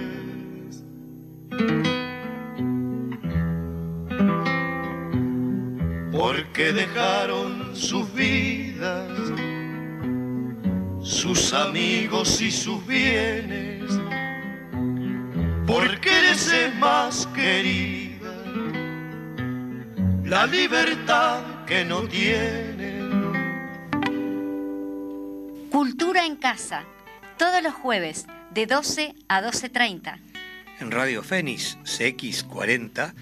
[6.17, 9.11] Porque dejaron sus vidas,
[11.03, 13.83] sus amigos y sus bienes,
[15.67, 18.33] porque eres el más querida,
[20.25, 22.95] la libertad que no tiene.
[25.71, 26.85] Cultura en casa.
[27.37, 30.21] Todos los jueves de 12 a 12.30.
[30.79, 33.13] En Radio Fénix CX40